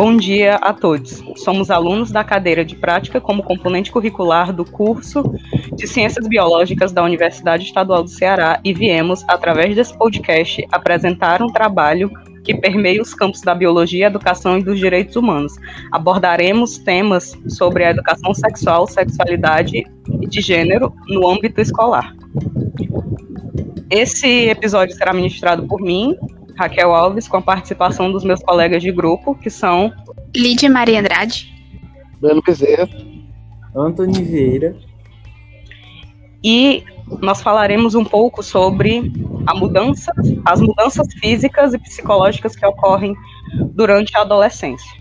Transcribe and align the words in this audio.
Bom 0.00 0.16
dia 0.16 0.54
a 0.54 0.72
todos. 0.72 1.22
Somos 1.36 1.70
alunos 1.70 2.10
da 2.10 2.24
cadeira 2.24 2.64
de 2.64 2.74
prática 2.74 3.20
como 3.20 3.42
componente 3.42 3.92
curricular 3.92 4.50
do 4.50 4.64
curso 4.64 5.22
de 5.74 5.86
Ciências 5.86 6.26
Biológicas 6.26 6.90
da 6.90 7.04
Universidade 7.04 7.64
Estadual 7.64 8.02
do 8.02 8.08
Ceará 8.08 8.58
e 8.64 8.72
viemos, 8.72 9.22
através 9.28 9.76
desse 9.76 9.94
podcast, 9.98 10.66
apresentar 10.72 11.42
um 11.42 11.48
trabalho 11.48 12.10
que 12.42 12.54
permeia 12.54 13.02
os 13.02 13.12
campos 13.12 13.42
da 13.42 13.54
biologia, 13.54 14.06
educação 14.06 14.56
e 14.56 14.62
dos 14.62 14.78
direitos 14.78 15.16
humanos. 15.16 15.52
Abordaremos 15.92 16.78
temas 16.78 17.38
sobre 17.46 17.84
a 17.84 17.90
educação 17.90 18.32
sexual, 18.32 18.86
sexualidade 18.86 19.84
e 20.22 20.26
de 20.26 20.40
gênero 20.40 20.94
no 21.08 21.28
âmbito 21.28 21.60
escolar. 21.60 22.16
Esse 23.90 24.48
episódio 24.48 24.96
será 24.96 25.12
ministrado 25.12 25.66
por 25.66 25.82
mim, 25.82 26.16
Raquel 26.60 26.94
Alves, 26.94 27.26
com 27.26 27.38
a 27.38 27.42
participação 27.42 28.12
dos 28.12 28.22
meus 28.22 28.42
colegas 28.42 28.82
de 28.82 28.92
grupo, 28.92 29.34
que 29.34 29.48
são 29.48 29.90
Lídia 30.36 30.68
Maria 30.68 31.00
Andrade, 31.00 31.50
Breno 32.20 32.42
Bezerra, 32.46 32.86
Antônio 33.74 34.22
Vieira. 34.22 34.76
E 36.44 36.84
nós 37.22 37.40
falaremos 37.40 37.94
um 37.94 38.04
pouco 38.04 38.42
sobre 38.42 39.10
a 39.46 39.54
mudança, 39.54 40.12
as 40.44 40.60
mudanças 40.60 41.06
físicas 41.14 41.72
e 41.72 41.78
psicológicas 41.78 42.54
que 42.54 42.66
ocorrem 42.66 43.16
durante 43.72 44.14
a 44.18 44.20
adolescência. 44.20 45.00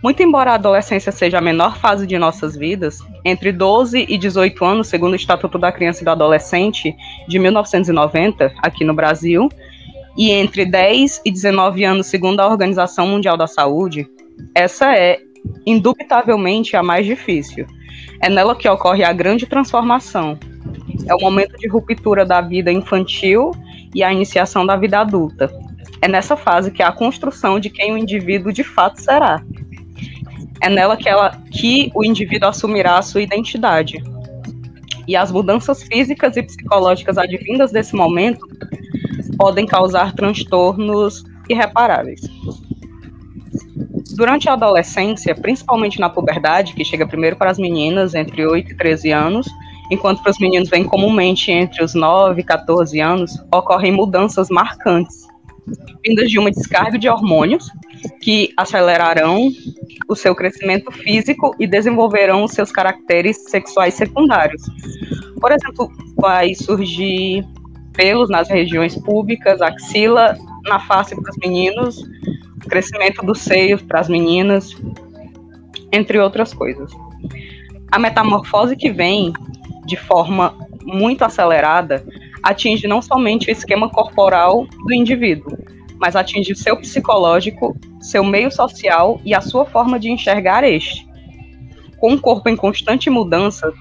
Muito 0.00 0.22
embora 0.22 0.52
a 0.52 0.54
adolescência 0.54 1.10
seja 1.10 1.38
a 1.38 1.40
menor 1.40 1.76
fase 1.76 2.06
de 2.06 2.18
nossas 2.18 2.56
vidas, 2.56 3.00
entre 3.24 3.50
12 3.50 4.06
e 4.08 4.16
18 4.16 4.64
anos, 4.64 4.86
segundo 4.86 5.12
o 5.12 5.16
Estatuto 5.16 5.58
da 5.58 5.72
Criança 5.72 6.02
e 6.02 6.04
do 6.04 6.10
Adolescente 6.10 6.94
de 7.28 7.38
1990, 7.38 8.52
aqui 8.58 8.84
no 8.84 8.94
Brasil, 8.94 9.48
e 10.16 10.30
entre 10.30 10.64
10 10.64 11.22
e 11.24 11.30
19 11.30 11.84
anos, 11.84 12.06
segundo 12.06 12.40
a 12.40 12.48
Organização 12.48 13.06
Mundial 13.06 13.36
da 13.36 13.46
Saúde, 13.46 14.08
essa 14.54 14.96
é 14.96 15.20
indubitavelmente 15.66 16.76
a 16.76 16.82
mais 16.82 17.06
difícil. 17.06 17.66
É 18.20 18.28
nela 18.28 18.54
que 18.54 18.68
ocorre 18.68 19.04
a 19.04 19.12
grande 19.12 19.46
transformação. 19.46 20.38
É 21.06 21.14
o 21.14 21.20
momento 21.20 21.56
de 21.56 21.66
ruptura 21.66 22.24
da 22.24 22.40
vida 22.40 22.70
infantil 22.70 23.50
e 23.94 24.02
a 24.02 24.12
iniciação 24.12 24.64
da 24.64 24.76
vida 24.76 25.00
adulta. 25.00 25.50
É 26.00 26.08
nessa 26.08 26.36
fase 26.36 26.70
que 26.70 26.82
há 26.82 26.88
a 26.88 26.92
construção 26.92 27.58
de 27.58 27.70
quem 27.70 27.92
o 27.92 27.98
indivíduo 27.98 28.52
de 28.52 28.62
fato 28.62 29.00
será. 29.00 29.42
É 30.60 30.68
nela 30.68 30.96
que, 30.96 31.08
ela, 31.08 31.36
que 31.50 31.90
o 31.94 32.04
indivíduo 32.04 32.48
assumirá 32.48 32.98
a 32.98 33.02
sua 33.02 33.22
identidade. 33.22 34.02
E 35.08 35.16
as 35.16 35.32
mudanças 35.32 35.82
físicas 35.82 36.36
e 36.36 36.42
psicológicas 36.42 37.18
advindas 37.18 37.72
desse 37.72 37.96
momento 37.96 38.46
podem 39.42 39.66
causar 39.66 40.14
transtornos 40.14 41.24
irreparáveis. 41.48 42.20
Durante 44.14 44.48
a 44.48 44.52
adolescência, 44.52 45.34
principalmente 45.34 45.98
na 45.98 46.08
puberdade, 46.08 46.74
que 46.74 46.84
chega 46.84 47.08
primeiro 47.08 47.34
para 47.34 47.50
as 47.50 47.58
meninas 47.58 48.14
entre 48.14 48.46
8 48.46 48.70
e 48.70 48.76
13 48.76 49.10
anos, 49.10 49.48
enquanto 49.90 50.22
para 50.22 50.30
os 50.30 50.38
meninos 50.38 50.68
vem 50.68 50.84
comumente 50.84 51.50
entre 51.50 51.82
os 51.82 51.92
9 51.92 52.40
e 52.40 52.44
14 52.44 53.00
anos, 53.00 53.36
ocorrem 53.52 53.90
mudanças 53.90 54.48
marcantes, 54.48 55.26
vindas 56.06 56.30
de 56.30 56.38
uma 56.38 56.52
descarga 56.52 56.96
de 56.96 57.08
hormônios 57.08 57.68
que 58.20 58.52
acelerarão 58.56 59.50
o 60.08 60.14
seu 60.14 60.36
crescimento 60.36 60.92
físico 60.92 61.52
e 61.58 61.66
desenvolverão 61.66 62.44
os 62.44 62.52
seus 62.52 62.70
caracteres 62.70 63.50
sexuais 63.50 63.94
secundários. 63.94 64.62
Por 65.40 65.50
exemplo, 65.50 65.90
vai 66.16 66.54
surgir 66.54 67.44
pelos 67.92 68.30
nas 68.30 68.48
regiões 68.48 68.96
públicas, 68.96 69.60
axila 69.60 70.36
na 70.64 70.78
face 70.80 71.14
para 71.14 71.30
os 71.30 71.36
meninos, 71.38 72.02
crescimento 72.68 73.24
dos 73.24 73.40
seios 73.40 73.82
para 73.82 74.00
as 74.00 74.08
meninas, 74.08 74.74
entre 75.92 76.18
outras 76.18 76.54
coisas. 76.54 76.90
A 77.90 77.98
metamorfose 77.98 78.76
que 78.76 78.90
vem 78.90 79.32
de 79.84 79.96
forma 79.96 80.56
muito 80.84 81.22
acelerada 81.22 82.04
atinge 82.42 82.86
não 82.86 83.00
somente 83.00 83.48
o 83.48 83.52
esquema 83.52 83.88
corporal 83.88 84.66
do 84.86 84.92
indivíduo, 84.92 85.56
mas 85.98 86.16
atinge 86.16 86.52
o 86.52 86.56
seu 86.56 86.76
psicológico, 86.76 87.76
seu 88.00 88.24
meio 88.24 88.50
social 88.50 89.20
e 89.24 89.34
a 89.34 89.40
sua 89.40 89.64
forma 89.64 89.98
de 89.98 90.10
enxergar 90.10 90.64
este. 90.64 91.06
Com 91.98 92.12
um 92.12 92.18
corpo 92.18 92.48
em 92.48 92.56
constante 92.56 93.08
mudança, 93.08 93.72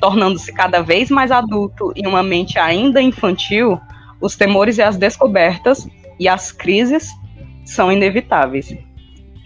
tornando-se 0.00 0.52
cada 0.52 0.82
vez 0.82 1.10
mais 1.10 1.30
adulto 1.30 1.92
e 1.94 2.06
uma 2.06 2.22
mente 2.22 2.58
ainda 2.58 3.00
infantil, 3.00 3.80
os 4.20 4.36
temores 4.36 4.78
e 4.78 4.82
as 4.82 4.96
descobertas 4.96 5.88
e 6.18 6.28
as 6.28 6.50
crises 6.50 7.08
são 7.64 7.92
inevitáveis. 7.92 8.76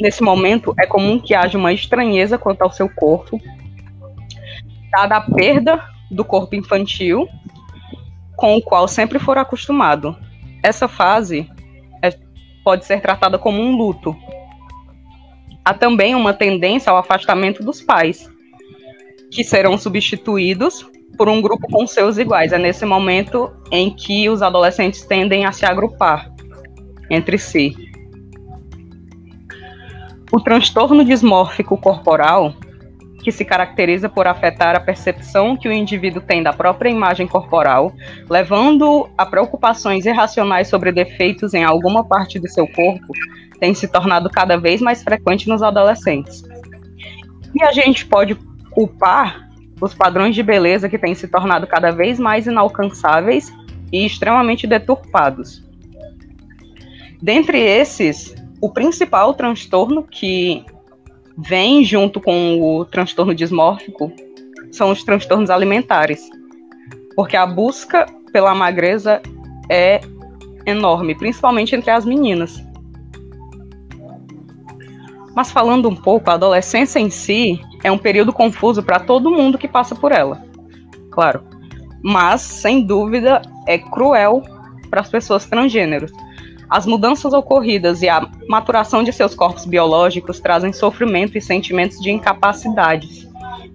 Nesse 0.00 0.22
momento, 0.22 0.74
é 0.78 0.86
comum 0.86 1.18
que 1.18 1.34
haja 1.34 1.58
uma 1.58 1.72
estranheza 1.72 2.38
quanto 2.38 2.62
ao 2.62 2.72
seu 2.72 2.88
corpo, 2.88 3.40
dada 4.90 5.16
a 5.16 5.20
perda 5.20 5.82
do 6.10 6.24
corpo 6.24 6.54
infantil 6.54 7.28
com 8.36 8.56
o 8.56 8.62
qual 8.62 8.88
sempre 8.88 9.18
for 9.18 9.38
acostumado. 9.38 10.16
Essa 10.62 10.88
fase 10.88 11.48
pode 12.64 12.84
ser 12.84 13.00
tratada 13.00 13.38
como 13.38 13.60
um 13.60 13.76
luto. 13.76 14.16
Há 15.64 15.74
também 15.74 16.14
uma 16.14 16.32
tendência 16.32 16.90
ao 16.90 16.98
afastamento 16.98 17.62
dos 17.62 17.80
pais, 17.80 18.30
que 19.32 19.42
serão 19.42 19.78
substituídos 19.78 20.86
por 21.16 21.28
um 21.28 21.40
grupo 21.40 21.66
com 21.68 21.86
seus 21.86 22.18
iguais. 22.18 22.52
É 22.52 22.58
nesse 22.58 22.84
momento 22.84 23.50
em 23.70 23.90
que 23.90 24.28
os 24.28 24.42
adolescentes 24.42 25.02
tendem 25.04 25.46
a 25.46 25.52
se 25.52 25.64
agrupar 25.64 26.30
entre 27.10 27.38
si. 27.38 27.74
O 30.30 30.40
transtorno 30.40 31.04
dismórfico 31.04 31.76
corporal 31.76 32.54
que 33.22 33.30
se 33.30 33.44
caracteriza 33.44 34.08
por 34.08 34.26
afetar 34.26 34.74
a 34.74 34.80
percepção 34.80 35.56
que 35.56 35.68
o 35.68 35.72
indivíduo 35.72 36.20
tem 36.20 36.42
da 36.42 36.52
própria 36.52 36.90
imagem 36.90 37.26
corporal, 37.26 37.92
levando 38.28 39.08
a 39.16 39.24
preocupações 39.24 40.04
irracionais 40.06 40.66
sobre 40.66 40.90
defeitos 40.90 41.54
em 41.54 41.62
alguma 41.62 42.04
parte 42.04 42.40
do 42.40 42.48
seu 42.48 42.66
corpo, 42.66 43.12
tem 43.60 43.74
se 43.74 43.86
tornado 43.86 44.28
cada 44.28 44.56
vez 44.56 44.80
mais 44.80 45.04
frequente 45.04 45.48
nos 45.48 45.62
adolescentes. 45.62 46.42
E 47.54 47.62
a 47.62 47.70
gente 47.70 48.04
pode 48.06 48.34
culpar 48.72 49.48
os 49.80 49.94
padrões 49.94 50.34
de 50.34 50.42
beleza 50.42 50.88
que 50.88 50.98
têm 50.98 51.14
se 51.14 51.26
tornado 51.28 51.66
cada 51.66 51.90
vez 51.90 52.18
mais 52.18 52.46
inalcançáveis 52.46 53.52
e 53.92 54.06
extremamente 54.06 54.66
deturpados. 54.66 55.62
Dentre 57.20 57.60
esses, 57.60 58.34
o 58.60 58.70
principal 58.70 59.34
transtorno 59.34 60.02
que 60.02 60.64
vem 61.36 61.84
junto 61.84 62.20
com 62.20 62.60
o 62.60 62.84
transtorno 62.84 63.34
dismórfico 63.34 64.12
são 64.70 64.90
os 64.90 65.02
transtornos 65.04 65.50
alimentares. 65.50 66.28
Porque 67.14 67.36
a 67.36 67.46
busca 67.46 68.06
pela 68.32 68.54
magreza 68.54 69.20
é 69.68 70.00
enorme, 70.66 71.14
principalmente 71.14 71.74
entre 71.74 71.90
as 71.90 72.04
meninas. 72.04 72.62
Mas 75.34 75.50
falando 75.50 75.88
um 75.88 75.96
pouco, 75.96 76.30
a 76.30 76.34
adolescência 76.34 76.98
em 76.98 77.10
si 77.10 77.60
é 77.82 77.90
um 77.90 77.98
período 77.98 78.32
confuso 78.32 78.82
para 78.82 79.00
todo 79.00 79.30
mundo 79.30 79.58
que 79.58 79.68
passa 79.68 79.94
por 79.94 80.12
ela. 80.12 80.42
Claro. 81.10 81.44
Mas, 82.02 82.42
sem 82.42 82.82
dúvida, 82.82 83.42
é 83.66 83.78
cruel 83.78 84.42
para 84.90 85.00
as 85.00 85.08
pessoas 85.08 85.46
transgêneros 85.46 86.12
as 86.72 86.86
mudanças 86.86 87.34
ocorridas 87.34 88.00
e 88.00 88.08
a 88.08 88.26
maturação 88.48 89.04
de 89.04 89.12
seus 89.12 89.34
corpos 89.34 89.66
biológicos 89.66 90.40
trazem 90.40 90.72
sofrimento 90.72 91.36
e 91.36 91.40
sentimentos 91.40 92.00
de 92.00 92.10
incapacidades, 92.10 93.28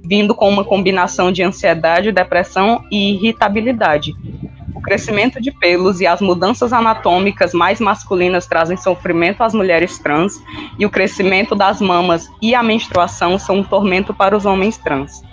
vindo 0.03 0.33
com 0.33 0.49
uma 0.49 0.63
combinação 0.63 1.31
de 1.31 1.43
ansiedade, 1.43 2.11
depressão 2.11 2.83
e 2.91 3.11
irritabilidade. 3.13 4.15
O 4.77 4.81
crescimento 4.81 5.41
de 5.41 5.51
pelos 5.51 6.01
e 6.01 6.05
as 6.05 6.21
mudanças 6.21 6.71
anatômicas 6.71 7.51
mais 7.51 7.79
masculinas 7.79 8.45
trazem 8.45 8.77
sofrimento 8.77 9.41
às 9.41 9.51
mulheres 9.51 9.97
trans, 9.97 10.39
e 10.77 10.85
o 10.85 10.89
crescimento 10.89 11.55
das 11.55 11.81
mamas 11.81 12.29
e 12.39 12.53
a 12.53 12.61
menstruação 12.61 13.39
são 13.39 13.57
um 13.57 13.63
tormento 13.63 14.13
para 14.13 14.37
os 14.37 14.45
homens 14.45 14.77
trans. 14.77 15.23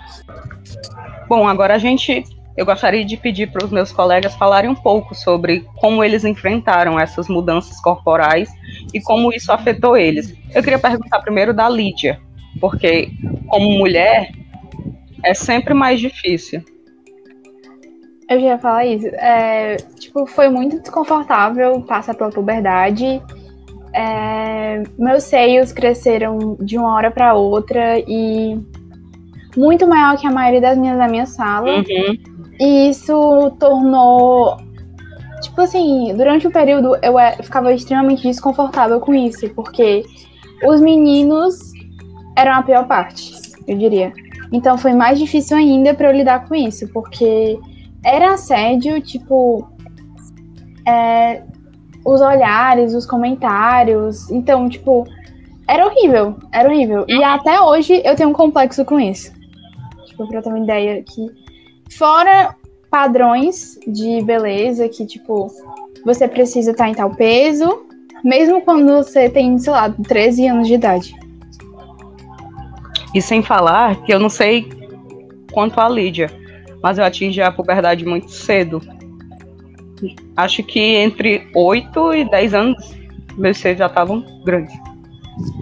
Bom, 1.29 1.47
agora 1.47 1.75
a 1.75 1.77
gente 1.77 2.23
eu 2.57 2.65
gostaria 2.65 3.05
de 3.05 3.17
pedir 3.17 3.51
para 3.51 3.63
os 3.63 3.71
meus 3.71 3.91
colegas 3.91 4.33
falarem 4.33 4.69
um 4.69 4.75
pouco 4.75 5.13
sobre 5.13 5.63
como 5.75 6.03
eles 6.03 6.25
enfrentaram 6.25 6.99
essas 6.99 7.27
mudanças 7.27 7.79
corporais 7.79 8.49
e 8.95 8.99
como 8.99 9.31
isso 9.31 9.51
afetou 9.51 9.95
eles. 9.95 10.33
Eu 10.55 10.63
queria 10.63 10.79
perguntar 10.79 11.19
primeiro 11.19 11.53
da 11.53 11.69
Lídia, 11.69 12.19
porque 12.59 13.11
como 13.47 13.77
mulher 13.77 14.31
é 15.23 15.35
sempre 15.35 15.75
mais 15.75 15.99
difícil. 15.99 16.63
Eu 18.29 18.39
já 18.39 18.45
ia 18.47 18.57
falar 18.57 18.85
isso. 18.85 19.07
É, 19.07 19.77
tipo, 19.99 20.25
foi 20.25 20.49
muito 20.49 20.79
desconfortável 20.79 21.81
passar 21.81 22.15
pela 22.15 22.29
puberdade. 22.29 23.21
É, 23.93 24.83
meus 24.97 25.23
seios 25.23 25.71
cresceram 25.71 26.57
de 26.59 26.77
uma 26.77 26.93
hora 26.95 27.11
para 27.11 27.33
outra 27.33 27.99
e 27.99 28.59
muito 29.55 29.87
maior 29.87 30.17
que 30.17 30.27
a 30.27 30.31
maioria 30.31 30.61
das 30.61 30.77
meninas 30.77 30.97
da 30.97 31.07
minha 31.07 31.25
sala. 31.25 31.77
Uhum. 31.77 32.17
E 32.59 32.89
isso 32.89 33.51
tornou 33.59 34.57
tipo 35.41 35.61
assim, 35.61 36.13
durante 36.15 36.47
o 36.47 36.51
período 36.51 36.97
eu 37.01 37.17
é, 37.19 37.33
ficava 37.41 37.73
extremamente 37.73 38.23
desconfortável 38.23 38.99
com 38.99 39.13
isso, 39.13 39.47
porque 39.53 40.03
os 40.63 40.81
meninos 40.81 41.71
eram 42.35 42.53
a 42.53 42.63
pior 42.63 42.87
parte, 42.87 43.33
eu 43.67 43.77
diria. 43.77 44.11
Então 44.51 44.77
foi 44.77 44.93
mais 44.93 45.19
difícil 45.19 45.57
ainda 45.57 45.93
para 45.93 46.09
eu 46.09 46.15
lidar 46.15 46.47
com 46.47 46.55
isso, 46.55 46.87
porque 46.91 47.57
era 48.05 48.33
assédio, 48.33 49.01
tipo, 49.01 49.67
é, 50.87 51.41
os 52.05 52.21
olhares, 52.21 52.93
os 52.93 53.05
comentários. 53.05 54.29
Então, 54.29 54.69
tipo, 54.69 55.07
era 55.67 55.87
horrível, 55.87 56.35
era 56.53 56.69
horrível. 56.69 57.03
E 57.07 57.23
até 57.23 57.59
hoje 57.59 58.01
eu 58.05 58.15
tenho 58.15 58.29
um 58.29 58.33
complexo 58.33 58.85
com 58.85 58.99
isso. 58.99 59.33
Tipo, 60.05 60.27
pra 60.27 60.41
ter 60.41 60.49
uma 60.49 60.59
ideia 60.59 61.03
que. 61.03 61.43
Fora 61.97 62.55
padrões 62.89 63.77
de 63.87 64.21
beleza, 64.21 64.87
que, 64.87 65.05
tipo, 65.05 65.51
você 66.05 66.27
precisa 66.27 66.71
estar 66.71 66.87
em 66.87 66.93
tal 66.93 67.09
peso, 67.11 67.85
mesmo 68.23 68.61
quando 68.61 69.03
você 69.03 69.29
tem, 69.29 69.57
sei 69.57 69.71
lá, 69.71 69.89
13 69.89 70.47
anos 70.47 70.67
de 70.67 70.75
idade. 70.75 71.15
E 73.13 73.21
sem 73.21 73.41
falar 73.41 74.01
que 74.03 74.13
eu 74.13 74.19
não 74.19 74.29
sei 74.29 74.67
quanto 75.51 75.79
a 75.79 75.87
Lídia, 75.87 76.29
mas 76.85 76.99
eu 76.99 77.03
atingi 77.03 77.41
a 77.41 77.51
puberdade 77.51 78.05
muito 78.05 78.29
cedo. 78.29 78.79
Acho 80.37 80.61
que 80.61 80.79
entre 80.79 81.47
8 81.55 82.13
e 82.13 82.29
10 82.29 82.53
anos 82.53 82.95
meus 83.35 83.57
seios 83.57 83.79
já 83.79 83.87
estavam 83.87 84.23
grandes. 84.45 84.71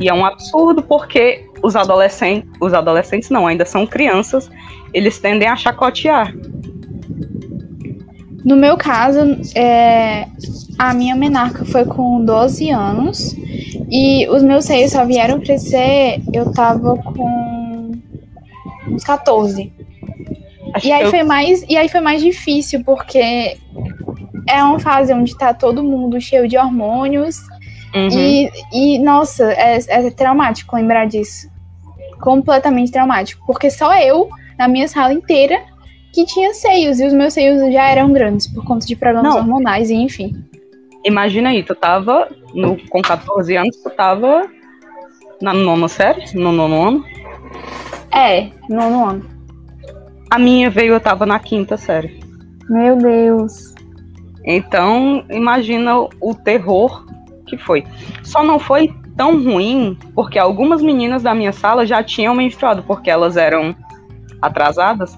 E 0.01 0.09
é 0.09 0.13
um 0.13 0.25
absurdo 0.25 0.83
porque 0.83 1.49
os 1.61 1.77
adolescentes, 1.77 2.51
os 2.59 2.73
adolescentes 2.73 3.29
não, 3.29 3.47
ainda 3.47 3.65
são 3.65 3.87
crianças, 3.87 4.51
eles 4.93 5.17
tendem 5.17 5.47
a 5.47 5.55
chacotear. 5.55 6.35
No 8.43 8.57
meu 8.57 8.75
caso, 8.75 9.19
é, 9.55 10.27
a 10.77 10.93
minha 10.93 11.15
menarca 11.15 11.63
foi 11.63 11.85
com 11.85 12.25
12 12.25 12.69
anos 12.69 13.33
e 13.89 14.27
os 14.27 14.43
meus 14.43 14.65
seios 14.65 14.91
só 14.91 15.05
vieram 15.05 15.39
crescer, 15.39 16.21
eu 16.33 16.51
tava 16.51 16.97
com 16.97 17.93
uns 18.89 19.05
14. 19.05 19.71
Acho 20.73 20.87
e 20.87 20.91
aí, 20.91 21.03
eu... 21.03 21.09
foi 21.09 21.23
mais, 21.23 21.63
e 21.69 21.77
aí 21.77 21.87
foi 21.87 22.01
mais 22.01 22.21
difícil, 22.21 22.83
porque 22.83 23.57
é 24.47 24.63
uma 24.63 24.79
fase 24.79 25.13
onde 25.13 25.37
tá 25.37 25.53
todo 25.53 25.83
mundo 25.83 26.19
cheio 26.19 26.47
de 26.47 26.57
hormônios. 26.57 27.37
Uhum. 27.95 28.09
E, 28.09 28.51
e, 28.73 28.99
nossa, 28.99 29.51
é, 29.53 29.77
é 29.87 30.09
traumático 30.09 30.75
lembrar 30.75 31.05
disso. 31.05 31.47
Completamente 32.19 32.91
traumático. 32.91 33.45
Porque 33.45 33.69
só 33.69 33.95
eu, 33.99 34.29
na 34.57 34.67
minha 34.67 34.87
sala 34.87 35.13
inteira, 35.13 35.61
que 36.11 36.25
tinha 36.25 36.53
seios. 36.53 36.99
E 36.99 37.05
os 37.05 37.13
meus 37.13 37.33
seios 37.33 37.71
já 37.71 37.87
eram 37.89 38.11
grandes 38.11 38.47
por 38.47 38.65
conta 38.65 38.85
de 38.85 38.95
problemas 38.95 39.33
Não. 39.33 39.41
hormonais, 39.41 39.89
e 39.89 39.95
enfim. 39.95 40.33
Imagina 41.05 41.49
aí, 41.49 41.63
tu 41.63 41.75
tava 41.75 42.29
no, 42.53 42.77
com 42.89 43.01
14 43.01 43.55
anos, 43.57 43.75
tu 43.77 43.89
tava 43.89 44.49
na 45.41 45.53
nona 45.53 45.87
série? 45.87 46.33
No 46.33 46.51
nono 46.51 46.87
ano? 46.87 47.05
É, 48.11 48.49
nono 48.69 49.09
ano. 49.09 49.32
A 50.33 50.39
minha 50.39 50.67
veio, 50.67 50.95
eu 50.95 50.99
tava 50.99 51.27
na 51.27 51.37
quinta 51.37 51.77
série. 51.77 52.19
Meu 52.67 52.97
Deus. 52.97 53.75
Então, 54.43 55.23
imagina 55.29 55.95
o 55.95 56.33
terror 56.33 57.05
que 57.45 57.55
foi. 57.55 57.83
Só 58.23 58.43
não 58.43 58.57
foi 58.57 58.91
tão 59.15 59.43
ruim 59.43 59.95
porque 60.15 60.39
algumas 60.39 60.81
meninas 60.81 61.21
da 61.21 61.35
minha 61.35 61.53
sala 61.53 61.85
já 61.85 62.03
tinham 62.03 62.33
menstruado, 62.33 62.81
porque 62.81 63.11
elas 63.11 63.37
eram 63.37 63.75
atrasadas. 64.41 65.15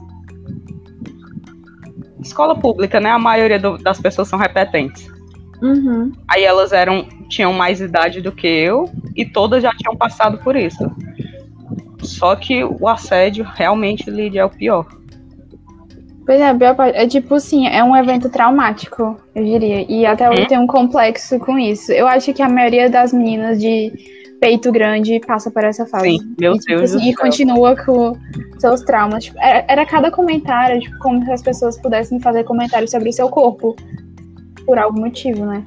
Escola 2.21 2.53
pública, 2.53 2.99
né? 2.99 3.11
A 3.11 3.17
maioria 3.17 3.57
do, 3.57 3.77
das 3.77 4.01
pessoas 4.01 4.27
são 4.27 4.37
repetentes. 4.37 5.07
Uhum. 5.61 6.11
Aí 6.27 6.43
elas 6.43 6.73
eram 6.73 7.07
tinham 7.29 7.53
mais 7.53 7.79
idade 7.79 8.19
do 8.19 8.33
que 8.33 8.47
eu 8.47 8.91
e 9.15 9.23
todas 9.23 9.63
já 9.63 9.71
tinham 9.77 9.95
passado 9.95 10.39
por 10.39 10.57
isso. 10.57 10.91
Só 12.01 12.35
que 12.35 12.65
o 12.65 12.85
assédio 12.89 13.45
realmente, 13.45 14.11
Lídia, 14.11 14.41
é 14.41 14.45
o 14.45 14.49
pior. 14.49 14.85
Pois 16.25 16.41
é, 16.41 16.55
é 16.93 17.07
tipo 17.07 17.35
assim, 17.35 17.67
é 17.67 17.83
um 17.83 17.95
evento 17.95 18.29
traumático, 18.29 19.15
eu 19.35 19.43
diria. 19.43 19.85
E 19.87 20.05
até 20.05 20.29
hoje 20.29 20.43
hum? 20.43 20.47
tem 20.47 20.57
um 20.57 20.67
complexo 20.67 21.37
com 21.39 21.57
isso. 21.59 21.91
Eu 21.91 22.07
acho 22.07 22.33
que 22.33 22.41
a 22.41 22.49
maioria 22.49 22.89
das 22.89 23.13
meninas 23.13 23.59
de 23.59 23.93
peito 24.39 24.71
grande 24.71 25.19
passa 25.19 25.51
por 25.51 25.63
essa 25.63 25.85
fase. 25.85 26.17
Sim, 26.17 26.35
meu 26.39 26.55
e, 26.55 26.59
tipo, 26.59 26.77
Deus. 26.77 26.95
Assim, 26.95 27.09
e 27.09 27.15
continua 27.15 27.75
com 27.75 28.17
seus 28.57 28.81
traumas. 28.81 29.25
Tipo, 29.25 29.37
era, 29.39 29.65
era, 29.67 29.85
cada 29.85 30.09
comentário, 30.09 30.79
tipo, 30.79 30.97
como 30.99 31.23
se 31.23 31.31
as 31.31 31.43
pessoas 31.43 31.79
pudessem 31.79 32.19
fazer 32.19 32.43
comentários 32.43 32.91
sobre 32.91 33.09
o 33.09 33.13
seu 33.13 33.29
corpo. 33.29 33.75
Por 34.65 34.79
algum 34.79 35.01
motivo, 35.01 35.45
né? 35.45 35.63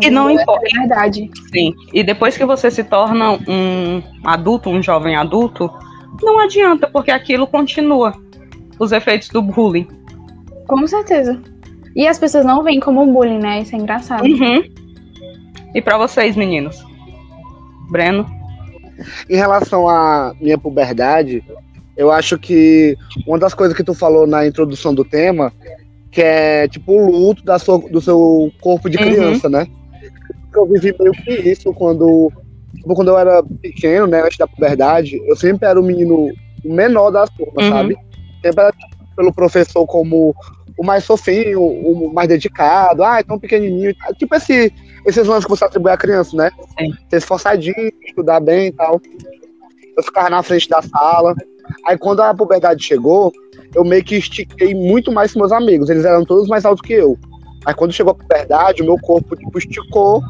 E 0.00 0.08
não 0.08 0.30
importa. 0.30 0.66
É 0.74 0.78
verdade. 0.78 1.30
Sim. 1.52 1.74
E 1.92 2.02
depois 2.02 2.36
que 2.36 2.46
você 2.46 2.70
se 2.70 2.82
torna 2.82 3.32
um 3.32 4.02
adulto, 4.24 4.70
um 4.70 4.82
jovem 4.82 5.16
adulto, 5.16 5.70
não 6.22 6.38
adianta, 6.38 6.88
porque 6.88 7.10
aquilo 7.10 7.46
continua. 7.46 8.14
Os 8.78 8.92
efeitos 8.92 9.28
do 9.28 9.42
bullying. 9.42 9.97
Com 10.68 10.86
certeza. 10.86 11.40
E 11.96 12.06
as 12.06 12.18
pessoas 12.18 12.44
não 12.44 12.62
veem 12.62 12.78
como 12.78 13.04
bullying, 13.06 13.40
né? 13.40 13.62
Isso 13.62 13.74
é 13.74 13.78
engraçado. 13.78 14.24
Uhum. 14.24 14.62
E 15.74 15.82
para 15.82 15.98
vocês, 15.98 16.36
meninos? 16.36 16.84
Breno? 17.90 18.26
Em 19.28 19.36
relação 19.36 19.88
à 19.88 20.34
minha 20.40 20.58
puberdade, 20.58 21.42
eu 21.96 22.12
acho 22.12 22.38
que 22.38 22.96
uma 23.26 23.38
das 23.38 23.54
coisas 23.54 23.76
que 23.76 23.82
tu 23.82 23.94
falou 23.94 24.26
na 24.26 24.46
introdução 24.46 24.94
do 24.94 25.04
tema, 25.04 25.52
que 26.10 26.22
é 26.22 26.68
tipo 26.68 26.92
o 26.92 27.10
luto 27.10 27.44
da 27.44 27.58
sua, 27.58 27.78
do 27.78 28.00
seu 28.00 28.52
corpo 28.60 28.88
de 28.88 28.98
uhum. 28.98 29.04
criança, 29.04 29.46
uhum. 29.48 29.52
né? 29.52 29.66
Eu 30.54 30.66
vivi 30.66 30.94
meio 30.98 31.12
que 31.12 31.32
isso 31.50 31.72
quando, 31.72 32.30
tipo, 32.74 32.94
quando 32.94 33.08
eu 33.08 33.18
era 33.18 33.42
pequeno, 33.42 34.06
né, 34.06 34.22
antes 34.22 34.38
da 34.38 34.46
puberdade, 34.46 35.20
eu 35.26 35.36
sempre 35.36 35.68
era 35.68 35.80
o 35.80 35.84
menino 35.84 36.32
menor 36.64 37.10
da 37.10 37.26
turma, 37.26 37.62
uhum. 37.62 37.70
sabe? 37.70 37.96
Sempre 38.42 38.64
era 38.64 38.72
pelo 39.16 39.32
professor 39.32 39.86
como 39.86 40.34
o 40.78 40.84
mais 40.84 41.04
fofinho, 41.04 41.60
o 41.60 42.12
mais 42.14 42.28
dedicado, 42.28 43.02
ah, 43.02 43.18
é 43.18 43.22
tão 43.24 43.38
pequenininho. 43.38 43.94
Tipo 44.16 44.36
esse, 44.36 44.72
esses 45.04 45.26
lances 45.26 45.44
que 45.44 45.50
você 45.50 45.64
atribui 45.64 45.90
à 45.90 45.96
criança, 45.96 46.36
né? 46.36 46.50
Sim. 46.78 46.92
Ser 47.10 47.16
esforçadinho, 47.16 47.92
estudar 48.06 48.38
bem 48.38 48.68
e 48.68 48.72
tal. 48.72 49.00
Eu 49.96 50.02
ficava 50.04 50.30
na 50.30 50.42
frente 50.42 50.68
da 50.68 50.80
sala. 50.80 51.34
Aí 51.84 51.98
quando 51.98 52.20
a 52.20 52.32
puberdade 52.32 52.84
chegou, 52.84 53.32
eu 53.74 53.84
meio 53.84 54.04
que 54.04 54.16
estiquei 54.16 54.72
muito 54.72 55.10
mais 55.10 55.32
que 55.32 55.38
meus 55.38 55.50
amigos. 55.50 55.90
Eles 55.90 56.04
eram 56.04 56.24
todos 56.24 56.48
mais 56.48 56.64
altos 56.64 56.80
que 56.80 56.92
eu. 56.92 57.18
Aí 57.66 57.74
quando 57.74 57.92
chegou 57.92 58.12
a 58.12 58.14
puberdade, 58.14 58.80
o 58.80 58.84
meu 58.84 58.98
corpo 58.98 59.34
tipo, 59.34 59.58
esticou, 59.58 60.22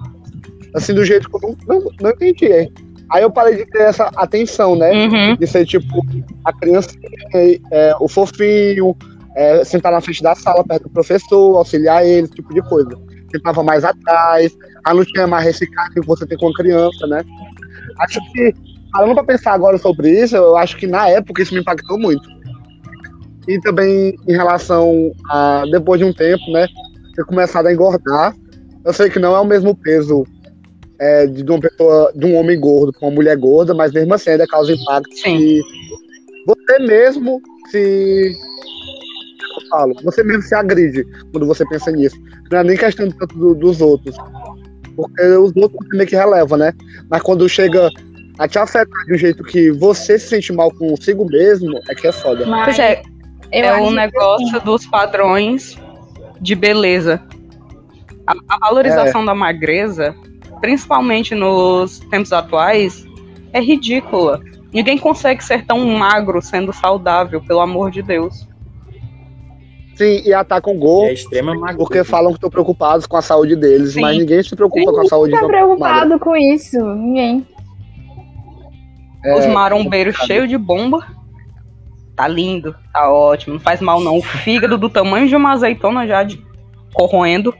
assim, 0.74 0.94
do 0.94 1.04
jeito 1.04 1.28
que 1.28 1.36
eu 1.36 1.40
não, 1.42 1.56
não, 1.76 1.90
não 2.00 2.10
entendi. 2.10 2.72
Aí 3.10 3.22
eu 3.22 3.30
parei 3.30 3.56
de 3.56 3.66
ter 3.66 3.82
essa 3.82 4.10
atenção, 4.16 4.76
né? 4.76 4.90
Uhum. 4.92 5.36
De 5.36 5.46
ser 5.46 5.66
tipo 5.66 6.04
a 6.44 6.52
criança, 6.54 6.88
é, 7.70 7.94
o 8.00 8.08
fofinho, 8.08 8.96
é, 9.38 9.64
sentar 9.64 9.92
na 9.92 10.00
frente 10.00 10.20
da 10.20 10.34
sala 10.34 10.64
perto 10.64 10.82
do 10.82 10.90
professor, 10.90 11.56
auxiliar 11.56 12.04
ele, 12.04 12.24
esse 12.24 12.34
tipo 12.34 12.52
de 12.52 12.60
coisa. 12.62 12.90
Sentava 13.30 13.62
mais 13.62 13.84
atrás, 13.84 14.52
aí 14.84 14.96
não 14.96 15.04
tinha 15.04 15.28
mais 15.28 15.46
esse 15.46 15.64
que 15.64 16.00
você 16.04 16.26
tem 16.26 16.36
com 16.36 16.48
a 16.48 16.54
criança, 16.54 17.06
né? 17.06 17.22
Acho 18.00 18.20
que, 18.32 18.52
falando 18.92 19.14
pra 19.14 19.22
pensar 19.22 19.52
agora 19.52 19.78
sobre 19.78 20.10
isso, 20.10 20.34
eu 20.34 20.56
acho 20.56 20.76
que 20.76 20.88
na 20.88 21.08
época 21.08 21.40
isso 21.40 21.54
me 21.54 21.60
impactou 21.60 21.96
muito. 21.96 22.28
E 23.46 23.60
também 23.60 24.16
em 24.26 24.32
relação 24.32 25.12
a, 25.30 25.62
depois 25.70 26.00
de 26.00 26.04
um 26.04 26.12
tempo, 26.12 26.50
né, 26.50 26.66
ter 27.14 27.24
começado 27.24 27.66
a 27.66 27.72
engordar. 27.72 28.34
Eu 28.84 28.92
sei 28.92 29.08
que 29.08 29.20
não 29.20 29.36
é 29.36 29.40
o 29.40 29.44
mesmo 29.44 29.72
peso 29.72 30.24
é, 30.98 31.26
de 31.26 31.44
uma 31.48 31.60
pessoa, 31.60 32.12
de 32.12 32.26
um 32.26 32.34
homem 32.34 32.58
gordo 32.58 32.92
com 32.92 33.06
uma 33.06 33.14
mulher 33.14 33.36
gorda, 33.36 33.72
mas 33.72 33.92
mesmo 33.92 34.12
assim 34.14 34.30
ainda 34.30 34.48
causa 34.48 34.72
impacto. 34.72 35.14
Sim. 35.14 35.60
Você 36.44 36.78
mesmo 36.80 37.40
se 37.70 38.36
falo. 39.68 39.94
Você 40.02 40.22
mesmo 40.22 40.42
se 40.42 40.54
agride 40.54 41.04
quando 41.32 41.46
você 41.46 41.66
pensa 41.68 41.90
nisso. 41.90 42.16
Não 42.50 42.58
é 42.58 42.64
nem 42.64 42.76
questão 42.76 43.10
tanto 43.10 43.36
do, 43.36 43.54
dos 43.54 43.80
outros. 43.80 44.16
Porque 44.96 45.22
os 45.22 45.54
outros 45.56 45.88
meio 45.92 46.08
que 46.08 46.16
releva, 46.16 46.56
né? 46.56 46.72
Mas 47.10 47.22
quando 47.22 47.48
chega 47.48 47.88
a 48.38 48.46
te 48.46 48.58
afetar 48.58 49.06
de 49.06 49.14
um 49.14 49.18
jeito 49.18 49.42
que 49.44 49.70
você 49.72 50.18
se 50.18 50.28
sente 50.28 50.52
mal 50.52 50.70
consigo 50.72 51.26
mesmo, 51.26 51.78
é 51.88 51.94
que 51.94 52.06
é 52.06 52.12
foda. 52.12 52.46
Mas, 52.46 52.64
pois 52.64 52.78
é, 52.78 53.02
é 53.52 53.74
um 53.76 53.90
negócio 53.90 54.56
assim. 54.56 54.64
dos 54.64 54.86
padrões 54.86 55.76
de 56.40 56.54
beleza. 56.54 57.20
A, 58.26 58.34
a 58.48 58.58
valorização 58.58 59.22
é. 59.22 59.26
da 59.26 59.34
magreza, 59.34 60.14
principalmente 60.60 61.34
nos 61.34 61.98
tempos 62.10 62.32
atuais, 62.32 63.04
é 63.52 63.60
ridícula. 63.60 64.40
Ninguém 64.72 64.98
consegue 64.98 65.42
ser 65.42 65.64
tão 65.64 65.84
magro 65.86 66.42
sendo 66.42 66.72
saudável, 66.72 67.40
pelo 67.42 67.60
amor 67.60 67.90
de 67.90 68.02
Deus. 68.02 68.46
Sim, 69.98 70.22
e 70.24 70.32
atacam 70.32 70.78
gol. 70.78 71.06
É 71.06 71.12
extrema 71.12 71.52
porque 71.76 72.04
falam 72.04 72.30
que 72.30 72.36
estão 72.36 72.48
preocupados 72.48 73.04
com 73.04 73.16
a 73.16 73.22
saúde 73.22 73.56
deles, 73.56 73.94
Sim. 73.94 74.00
mas 74.00 74.16
ninguém 74.16 74.40
se 74.40 74.54
preocupa 74.54 74.92
Sim, 74.92 74.96
com 74.96 75.00
a 75.00 75.06
saúde 75.06 75.32
Ninguém 75.32 75.48
tá 75.48 75.52
preocupado 75.52 76.18
com 76.20 76.36
isso, 76.36 76.78
ninguém. 76.94 77.46
É, 79.24 79.36
Os 79.36 79.46
marombeiros 79.46 80.14
é 80.22 80.26
cheios 80.26 80.48
de 80.48 80.56
bomba. 80.56 81.04
Tá 82.14 82.28
lindo, 82.28 82.76
tá 82.92 83.12
ótimo, 83.12 83.54
não 83.54 83.60
faz 83.60 83.80
mal 83.80 84.00
não. 84.00 84.18
O 84.18 84.22
fígado 84.22 84.78
do 84.78 84.88
tamanho 84.88 85.26
de 85.26 85.34
uma 85.34 85.52
azeitona 85.52 86.06
já 86.06 86.22
de, 86.22 86.40
corroendo. 86.92 87.52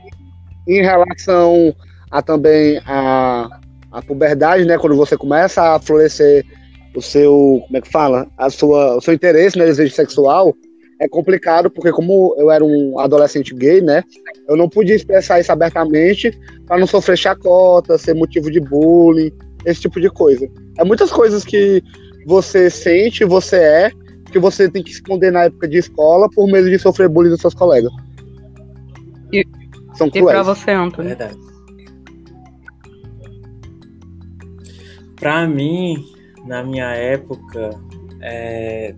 Em 0.65 0.81
relação 0.81 1.75
a 2.09 2.21
também 2.21 2.79
a, 2.85 3.49
a 3.91 4.01
puberdade, 4.01 4.63
né? 4.63 4.77
Quando 4.77 4.95
você 4.95 5.17
começa 5.17 5.75
a 5.75 5.79
florescer 5.79 6.45
o 6.95 7.01
seu, 7.01 7.63
como 7.65 7.77
é 7.77 7.81
que 7.81 7.91
fala? 7.91 8.27
A 8.37 8.49
sua, 8.49 8.95
o 8.95 9.01
seu 9.01 9.13
interesse 9.13 9.57
no 9.57 9.65
desejo 9.65 9.93
sexual, 9.93 10.53
é 10.99 11.07
complicado, 11.07 11.69
porque 11.71 11.91
como 11.91 12.35
eu 12.37 12.51
era 12.51 12.63
um 12.63 12.99
adolescente 12.99 13.55
gay, 13.55 13.81
né? 13.81 14.03
Eu 14.47 14.57
não 14.57 14.67
podia 14.67 14.95
expressar 14.95 15.39
isso 15.39 15.51
abertamente 15.51 16.37
para 16.67 16.77
não 16.77 16.85
sofrer 16.85 17.17
chacota, 17.17 17.97
ser 17.97 18.13
motivo 18.13 18.51
de 18.51 18.59
bullying, 18.59 19.31
esse 19.65 19.81
tipo 19.81 19.99
de 20.01 20.09
coisa. 20.09 20.47
É 20.77 20.83
muitas 20.83 21.11
coisas 21.11 21.45
que 21.45 21.81
você 22.25 22.69
sente, 22.69 23.23
você 23.23 23.55
é, 23.55 23.91
que 24.29 24.37
você 24.37 24.69
tem 24.69 24.83
que 24.83 24.91
esconder 24.91 25.31
na 25.31 25.45
época 25.45 25.67
de 25.67 25.77
escola 25.77 26.29
por 26.29 26.47
medo 26.47 26.69
de 26.69 26.77
sofrer 26.77 27.07
bullying 27.07 27.29
dos 27.29 27.41
seus 27.41 27.53
colegas. 27.53 27.91
E, 29.31 29.45
São 29.95 30.07
e 30.07 30.11
cruéis. 30.11 30.31
pra 30.31 30.43
você, 30.43 30.71
Antônio? 30.71 31.09
Verdade. 31.09 31.37
Pra 35.15 35.47
mim, 35.47 35.95
na 36.45 36.63
minha 36.63 36.93
época, 36.93 37.69
é, 38.21 38.93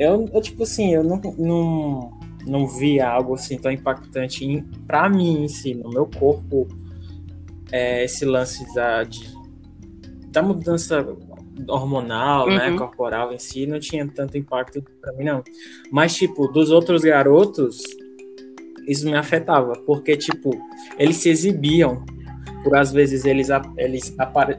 eu, 0.00 0.28
eu, 0.32 0.40
tipo 0.40 0.62
assim, 0.62 0.94
eu 0.94 1.04
não, 1.04 1.20
não, 1.38 2.10
não 2.46 2.66
via 2.66 3.08
algo 3.08 3.34
assim 3.34 3.58
tão 3.58 3.70
impactante 3.70 4.44
em, 4.44 4.62
pra 4.86 5.08
mim 5.08 5.44
em 5.44 5.48
si, 5.48 5.74
no 5.74 5.90
meu 5.90 6.06
corpo, 6.06 6.66
é, 7.70 8.02
esse 8.04 8.24
lance 8.24 8.64
da, 8.74 9.04
de, 9.04 9.30
da 10.28 10.42
mudança 10.42 11.06
hormonal, 11.68 12.46
né, 12.48 12.70
Uhum. 12.70 12.76
corporal 12.76 13.32
em 13.32 13.38
si, 13.38 13.66
não 13.66 13.78
tinha 13.78 14.08
tanto 14.08 14.38
impacto 14.38 14.82
pra 15.00 15.12
mim, 15.12 15.24
não. 15.24 15.44
Mas, 15.92 16.14
tipo, 16.14 16.48
dos 16.48 16.70
outros 16.70 17.02
garotos, 17.02 17.78
isso 18.88 19.04
me 19.04 19.14
afetava, 19.14 19.74
porque, 19.84 20.16
tipo, 20.16 20.50
eles 20.98 21.16
se 21.16 21.28
exibiam, 21.28 22.02
por 22.64 22.74
às 22.76 22.90
vezes 22.92 23.24
eles, 23.26 23.48
eles 23.76 24.14
apare- 24.18 24.58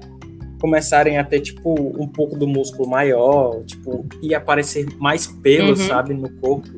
começarem 0.62 1.18
a 1.18 1.24
ter, 1.24 1.42
tipo, 1.42 1.74
um 2.02 2.08
pouco 2.08 2.38
do 2.38 2.48
músculo 2.48 2.88
maior, 2.90 3.64
tipo, 3.66 4.06
e 4.22 4.34
aparecer 4.36 4.86
mais 4.98 5.28
pelo, 5.28 5.70
Uhum. 5.70 5.76
sabe, 5.76 6.14
no 6.14 6.30
corpo. 6.40 6.70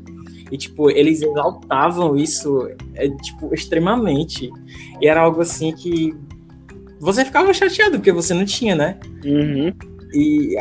E, 0.50 0.56
tipo, 0.56 0.90
eles 0.90 1.20
exaltavam 1.22 2.16
isso, 2.16 2.68
é, 2.94 3.08
tipo, 3.08 3.52
extremamente. 3.54 4.50
E 5.00 5.06
era 5.06 5.20
algo 5.20 5.40
assim 5.40 5.72
que 5.72 6.14
você 7.00 7.24
ficava 7.24 7.52
chateado, 7.52 7.98
porque 7.98 8.12
você 8.12 8.32
não 8.34 8.44
tinha, 8.44 8.74
né? 8.74 8.98
Uhum. 9.24 9.72
E 10.14 10.56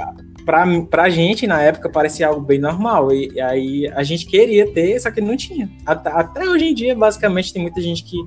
pra, 0.45 0.65
pra 0.89 1.09
gente, 1.09 1.45
na 1.47 1.61
época, 1.61 1.89
parecia 1.89 2.27
algo 2.27 2.41
bem 2.41 2.59
normal. 2.59 3.11
E, 3.13 3.31
e 3.33 3.41
aí 3.41 3.87
a 3.93 4.03
gente 4.03 4.25
queria 4.25 4.71
ter, 4.73 4.99
só 4.99 5.11
que 5.11 5.21
não 5.21 5.37
tinha. 5.37 5.69
Até, 5.85 6.09
até 6.11 6.49
hoje 6.49 6.65
em 6.65 6.73
dia, 6.73 6.95
basicamente, 6.95 7.53
tem 7.53 7.61
muita 7.61 7.81
gente 7.81 8.03
que 8.03 8.17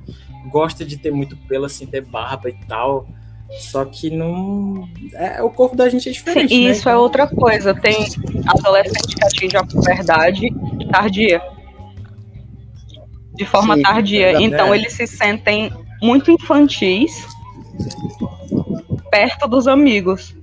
gosta 0.51 0.85
de 0.85 0.97
ter 0.99 1.11
muito 1.11 1.37
pelo, 1.49 1.65
assim, 1.65 1.87
ter 1.87 2.03
barba 2.03 2.49
e 2.49 2.55
tal. 2.69 3.09
Só 3.59 3.85
que 3.85 4.11
não. 4.11 4.89
É, 5.15 5.43
o 5.43 5.51
corpo 5.51 5.77
da 5.77 5.89
gente 5.89 6.09
é 6.09 6.13
Sim, 6.13 6.19
diferente. 6.19 6.55
e 6.55 6.65
né? 6.65 6.71
isso 6.73 6.89
é 6.89 6.97
outra 6.97 7.27
coisa. 7.27 7.75
Tem 7.75 8.07
adolescente 8.47 9.15
que 9.17 9.25
atinge 9.25 9.57
a 9.57 9.65
puberdade 9.65 10.49
tardia. 10.91 11.43
De 13.35 13.45
forma 13.45 13.77
Sim, 13.77 13.83
tardia. 13.83 14.27
verdade. 14.27 14.45
Então 14.45 14.75
eles 14.75 14.93
se 14.93 15.07
sentem 15.07 15.71
muito 16.03 16.31
infantis 16.31 17.27
perto 19.11 19.49
dos 19.49 19.67
amigos. 19.67 20.35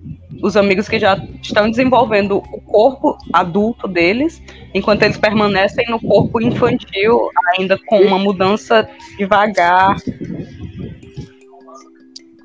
Os 0.42 0.58
amigos 0.58 0.90
que 0.90 1.00
já 1.00 1.16
estão 1.42 1.70
desenvolvendo 1.70 2.38
o 2.38 2.62
corpo 2.62 3.18
adulto 3.32 3.88
deles, 3.88 4.42
enquanto 4.74 5.04
eles 5.04 5.18
permanecem 5.18 5.86
no 5.90 6.02
corpo 6.02 6.42
infantil, 6.42 7.30
ainda 7.58 7.80
com 7.86 8.02
uma 8.02 8.18
mudança 8.18 8.88
devagar. 9.18 9.96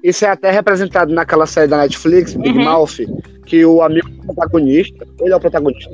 Isso 0.03 0.25
é 0.25 0.29
até 0.29 0.51
representado 0.51 1.13
naquela 1.13 1.47
série 1.47 1.69
da 1.69 1.79
Netflix, 1.79 2.35
Big 2.35 2.57
Uhum. 2.57 2.65
Mouth, 2.65 2.99
que 3.47 3.65
o 3.65 3.83
amigo 3.83 4.09
do 4.09 4.27
protagonista, 4.27 5.07
ele 5.21 5.33
é 5.33 5.37
o 5.37 5.41
protagonista, 5.41 5.91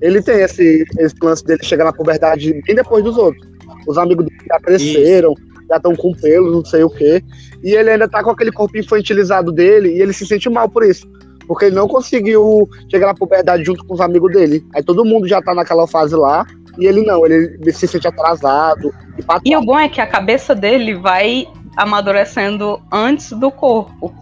ele 0.00 0.22
tem 0.22 0.40
esse, 0.40 0.84
esse 0.98 1.14
lance 1.22 1.44
dele 1.44 1.64
chegar 1.64 1.84
na 1.84 1.92
puberdade 1.92 2.52
bem 2.66 2.76
depois 2.76 3.02
dos 3.02 3.16
outros. 3.16 3.46
Os 3.86 3.98
amigos 3.98 4.26
dele 4.26 4.38
já 4.46 4.60
cresceram, 4.60 5.34
já 5.68 5.76
estão 5.76 5.96
com 5.96 6.12
pelo, 6.12 6.50
não 6.50 6.64
sei 6.64 6.84
o 6.84 6.90
quê. 6.90 7.22
E 7.62 7.74
ele 7.74 7.90
ainda 7.90 8.08
tá 8.08 8.22
com 8.22 8.30
aquele 8.30 8.52
corpo 8.52 8.76
infantilizado 8.76 9.50
dele 9.50 9.96
e 9.96 10.02
ele 10.02 10.12
se 10.12 10.26
sente 10.26 10.48
mal 10.48 10.68
por 10.68 10.84
isso. 10.84 11.10
Porque 11.46 11.66
ele 11.66 11.76
não 11.76 11.88
conseguiu 11.88 12.68
chegar 12.90 13.06
na 13.06 13.14
puberdade 13.14 13.64
junto 13.64 13.84
com 13.84 13.94
os 13.94 14.00
amigos 14.00 14.32
dele. 14.32 14.64
Aí 14.74 14.82
todo 14.82 15.04
mundo 15.04 15.26
já 15.26 15.42
tá 15.42 15.54
naquela 15.54 15.86
fase 15.86 16.14
lá 16.14 16.46
e 16.78 16.86
ele 16.86 17.02
não, 17.02 17.24
ele 17.24 17.72
se 17.72 17.86
sente 17.86 18.06
atrasado 18.06 18.92
e 19.18 19.50
E 19.50 19.56
o 19.56 19.62
bom 19.62 19.78
é 19.78 19.88
que 19.88 20.00
a 20.00 20.06
cabeça 20.06 20.54
dele 20.54 20.94
vai 20.94 21.46
amadurecendo 21.76 22.80
antes 22.92 23.30
do 23.32 23.50
corpo. 23.50 24.14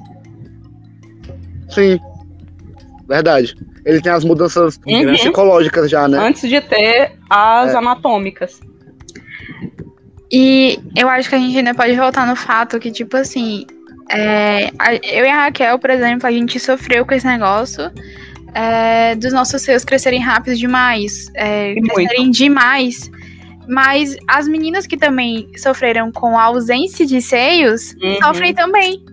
Sim. 1.69 1.99
Verdade. 3.09 3.55
Ele 3.85 4.01
tem 4.01 4.13
as 4.13 4.25
mudanças 4.25 4.79
Uhum. 4.87 5.13
psicológicas 5.15 5.91
já, 5.91 6.07
né? 6.07 6.19
Antes 6.19 6.49
de 6.49 6.61
ter 6.61 7.13
as 7.29 7.73
É. 7.75 7.77
anatômicas. 7.77 8.61
E 10.31 10.79
eu 10.97 11.09
acho 11.09 11.29
que 11.29 11.35
a 11.35 11.39
gente 11.39 11.57
ainda 11.59 11.75
pode 11.75 11.95
voltar 11.95 12.27
no 12.27 12.37
fato 12.37 12.79
que, 12.79 12.91
tipo 12.91 13.17
assim, 13.17 13.67
é, 14.11 14.71
a- 14.79 14.95
eu 14.95 15.25
e 15.25 15.29
a 15.29 15.45
Raquel, 15.45 15.79
por 15.79 15.91
exemplo, 15.91 16.27
a 16.27 16.31
gente 16.31 16.59
sofreu 16.59 17.05
com 17.05 17.15
esse 17.15 17.27
negócio 17.27 17.91
é, 18.55 19.15
dos 19.15 19.33
nossos 19.33 19.63
seios 19.63 19.83
crescerem 19.83 20.21
rápido 20.21 20.55
demais, 20.57 21.31
é, 21.35 21.73
E 21.73 21.77
muito. 21.77 21.95
crescerem 21.95 22.31
demais. 22.31 23.11
Mas 23.69 24.17
as 24.29 24.49
meninas 24.49 24.87
que 24.87 24.97
também 24.97 25.49
sofreram 25.57 26.11
com 26.11 26.37
a 26.39 26.45
ausência 26.45 27.07
de 27.07 27.21
seios 27.23 27.95
Uhum. 28.03 28.17
sofrem 28.23 28.53
também. 28.55 29.05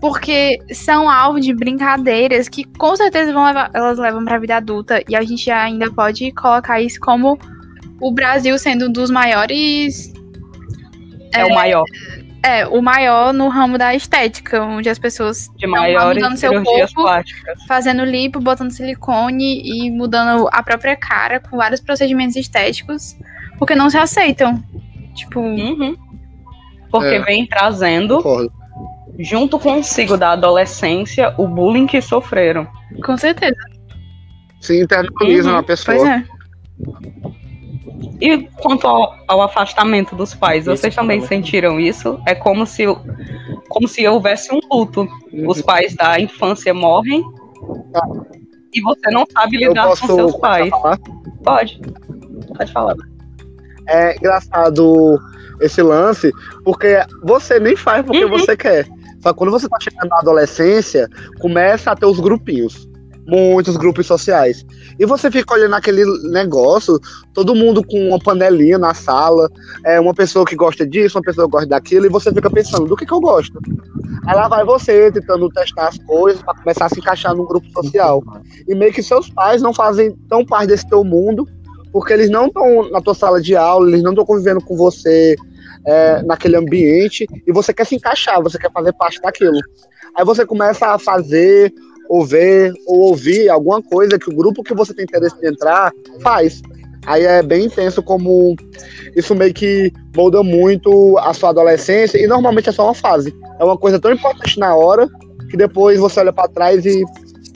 Porque 0.00 0.58
são 0.72 1.10
alvo 1.10 1.40
de 1.40 1.52
brincadeiras 1.52 2.48
que 2.48 2.62
com 2.64 2.94
certeza 2.94 3.32
vão 3.32 3.44
levar, 3.44 3.70
elas 3.74 3.98
levam 3.98 4.24
pra 4.24 4.38
vida 4.38 4.56
adulta. 4.56 5.02
E 5.08 5.16
a 5.16 5.22
gente 5.22 5.50
ainda 5.50 5.90
pode 5.92 6.30
colocar 6.32 6.80
isso 6.80 7.00
como 7.00 7.36
o 8.00 8.12
Brasil 8.12 8.56
sendo 8.58 8.86
um 8.86 8.92
dos 8.92 9.10
maiores 9.10 10.12
É, 11.34 11.44
o 11.44 11.52
maior. 11.52 11.82
é, 12.44 12.64
o 12.68 12.80
maior 12.80 13.32
no 13.34 13.48
ramo 13.48 13.76
da 13.76 13.92
estética, 13.92 14.62
onde 14.62 14.88
as 14.88 15.00
pessoas 15.00 15.48
De 15.56 15.66
maiores 15.66 16.22
mudando 16.22 16.36
seu 16.38 16.62
corpo. 16.62 16.94
plásticas. 17.02 17.58
fazendo 17.66 18.04
lipo, 18.04 18.38
botando 18.38 18.70
silicone 18.70 19.60
e 19.64 19.90
mudando 19.90 20.48
a 20.52 20.62
própria 20.62 20.94
cara 20.94 21.40
com 21.40 21.56
vários 21.56 21.80
procedimentos 21.80 22.36
estéticos, 22.36 23.16
porque 23.58 23.74
não 23.74 23.90
se 23.90 23.98
aceitam. 23.98 24.62
Tipo, 25.14 25.40
Uhum. 25.40 25.96
Porque 26.90 27.06
É. 27.16 27.20
vem 27.22 27.46
trazendo, 27.46 28.16
Concordo. 28.16 28.52
junto 29.18 29.58
consigo 29.58 30.16
da 30.16 30.30
adolescência, 30.32 31.34
o 31.36 31.46
bullying 31.46 31.86
que 31.86 32.00
sofreram. 32.00 32.66
com 33.04 33.16
certeza. 33.16 33.56
Se 34.60 34.80
internaliza 34.82 35.48
Uhum, 35.50 35.56
na 35.56 35.62
Pois 35.62 35.84
pessoa. 35.84 36.08
é. 36.10 36.24
E 38.20 38.38
quanto 38.60 38.86
ao, 38.86 39.14
ao 39.28 39.42
afastamento 39.42 40.16
dos 40.16 40.34
pais, 40.34 40.66
Isso 40.66 40.76
vocês 40.76 40.94
também 40.94 41.20
sentiram 41.20 41.78
isso? 41.78 42.20
É 42.26 42.34
como 42.34 42.66
se, 42.66 42.84
como 43.68 43.86
se 43.86 44.06
houvesse 44.08 44.52
um 44.52 44.58
luto. 44.72 45.02
Uhum. 45.32 45.48
Os 45.48 45.62
pais 45.62 45.94
da 45.94 46.18
infância 46.18 46.72
morrem 46.74 47.22
e 48.74 48.80
você 48.80 49.10
não 49.10 49.24
sabe 49.32 49.58
lidar 49.58 49.86
posso 49.88 50.06
com 50.06 50.14
seus 50.16 50.36
pais. 50.36 50.70
Pode. 51.44 51.80
Pode 52.56 52.72
falar. 52.72 52.96
É 53.88 54.16
engraçado 54.16 55.18
esse 55.60 55.82
lance, 55.82 56.30
porque 56.64 56.98
você 57.22 57.58
nem 57.58 57.74
faz 57.76 58.04
porque 58.04 58.24
Uhum. 58.24 58.30
você 58.38 58.56
quer. 58.56 58.86
Só 59.22 59.32
que 59.32 59.38
quando 59.38 59.50
você 59.50 59.68
tá 59.68 59.76
chegando 59.80 60.08
na 60.10 60.18
adolescência, 60.18 61.08
começa 61.40 61.90
a 61.90 61.96
ter 61.96 62.06
os 62.06 62.20
grupinhos. 62.20 62.86
Muitos 63.26 63.76
grupos 63.76 64.06
sociais. 64.06 64.64
E 64.98 65.04
você 65.04 65.30
fica 65.30 65.52
olhando 65.52 65.74
aquele 65.74 66.02
negócio, 66.30 66.98
todo 67.34 67.54
mundo 67.54 67.84
com 67.84 68.08
uma 68.08 68.18
panelinha 68.18 68.78
na 68.78 68.94
sala, 68.94 69.50
é 69.84 70.00
uma 70.00 70.14
pessoa 70.14 70.46
que 70.46 70.56
gosta 70.56 70.86
disso, 70.86 71.18
uma 71.18 71.22
pessoa 71.22 71.46
que 71.46 71.52
gosta 71.52 71.68
daquilo, 71.68 72.06
e 72.06 72.08
você 72.08 72.32
fica 72.32 72.48
pensando, 72.48 72.86
do 72.86 72.96
que, 72.96 73.04
que 73.04 73.12
eu 73.12 73.20
gosto? 73.20 73.58
Aí 74.26 74.34
lá 74.34 74.48
vai 74.48 74.64
você 74.64 75.12
tentando 75.12 75.46
testar 75.50 75.88
as 75.88 75.98
coisas 75.98 76.40
para 76.42 76.54
começar 76.54 76.86
a 76.86 76.88
se 76.88 77.00
encaixar 77.00 77.34
num 77.34 77.44
grupo 77.44 77.66
social. 77.70 78.22
E 78.66 78.74
meio 78.74 78.92
que 78.94 79.02
seus 79.02 79.28
pais 79.28 79.60
não 79.60 79.74
fazem 79.74 80.16
tão 80.28 80.42
parte 80.42 80.68
desse 80.68 80.88
teu 80.88 81.04
mundo, 81.04 81.46
porque 81.92 82.12
eles 82.12 82.30
não 82.30 82.46
estão 82.46 82.90
na 82.90 83.00
tua 83.00 83.14
sala 83.14 83.40
de 83.40 83.56
aula, 83.56 83.88
eles 83.88 84.02
não 84.02 84.10
estão 84.10 84.24
convivendo 84.24 84.60
com 84.60 84.76
você 84.76 85.36
é, 85.86 86.22
naquele 86.22 86.56
ambiente, 86.56 87.26
e 87.46 87.52
você 87.52 87.72
quer 87.72 87.86
se 87.86 87.94
encaixar, 87.94 88.42
você 88.42 88.58
quer 88.58 88.70
fazer 88.72 88.92
parte 88.92 89.20
daquilo. 89.20 89.58
Aí 90.14 90.24
você 90.24 90.44
começa 90.44 90.88
a 90.88 90.98
fazer, 90.98 91.72
ou 92.08 92.24
ver, 92.24 92.72
ou 92.86 93.00
ouvir 93.00 93.48
alguma 93.48 93.82
coisa 93.82 94.18
que 94.18 94.30
o 94.30 94.34
grupo 94.34 94.62
que 94.62 94.74
você 94.74 94.94
tem 94.94 95.04
interesse 95.04 95.38
de 95.40 95.48
entrar 95.48 95.92
faz. 96.20 96.62
Aí 97.06 97.24
é 97.24 97.42
bem 97.42 97.66
intenso 97.66 98.02
como 98.02 98.54
isso 99.16 99.34
meio 99.34 99.54
que 99.54 99.92
molda 100.14 100.42
muito 100.42 101.16
a 101.18 101.32
sua 101.32 101.50
adolescência, 101.50 102.18
e 102.18 102.26
normalmente 102.26 102.68
é 102.68 102.72
só 102.72 102.84
uma 102.84 102.94
fase. 102.94 103.34
É 103.58 103.64
uma 103.64 103.78
coisa 103.78 103.98
tão 103.98 104.12
importante 104.12 104.58
na 104.58 104.74
hora, 104.74 105.08
que 105.50 105.56
depois 105.56 105.98
você 105.98 106.20
olha 106.20 106.32
pra 106.32 106.48
trás 106.48 106.84
e. 106.84 107.04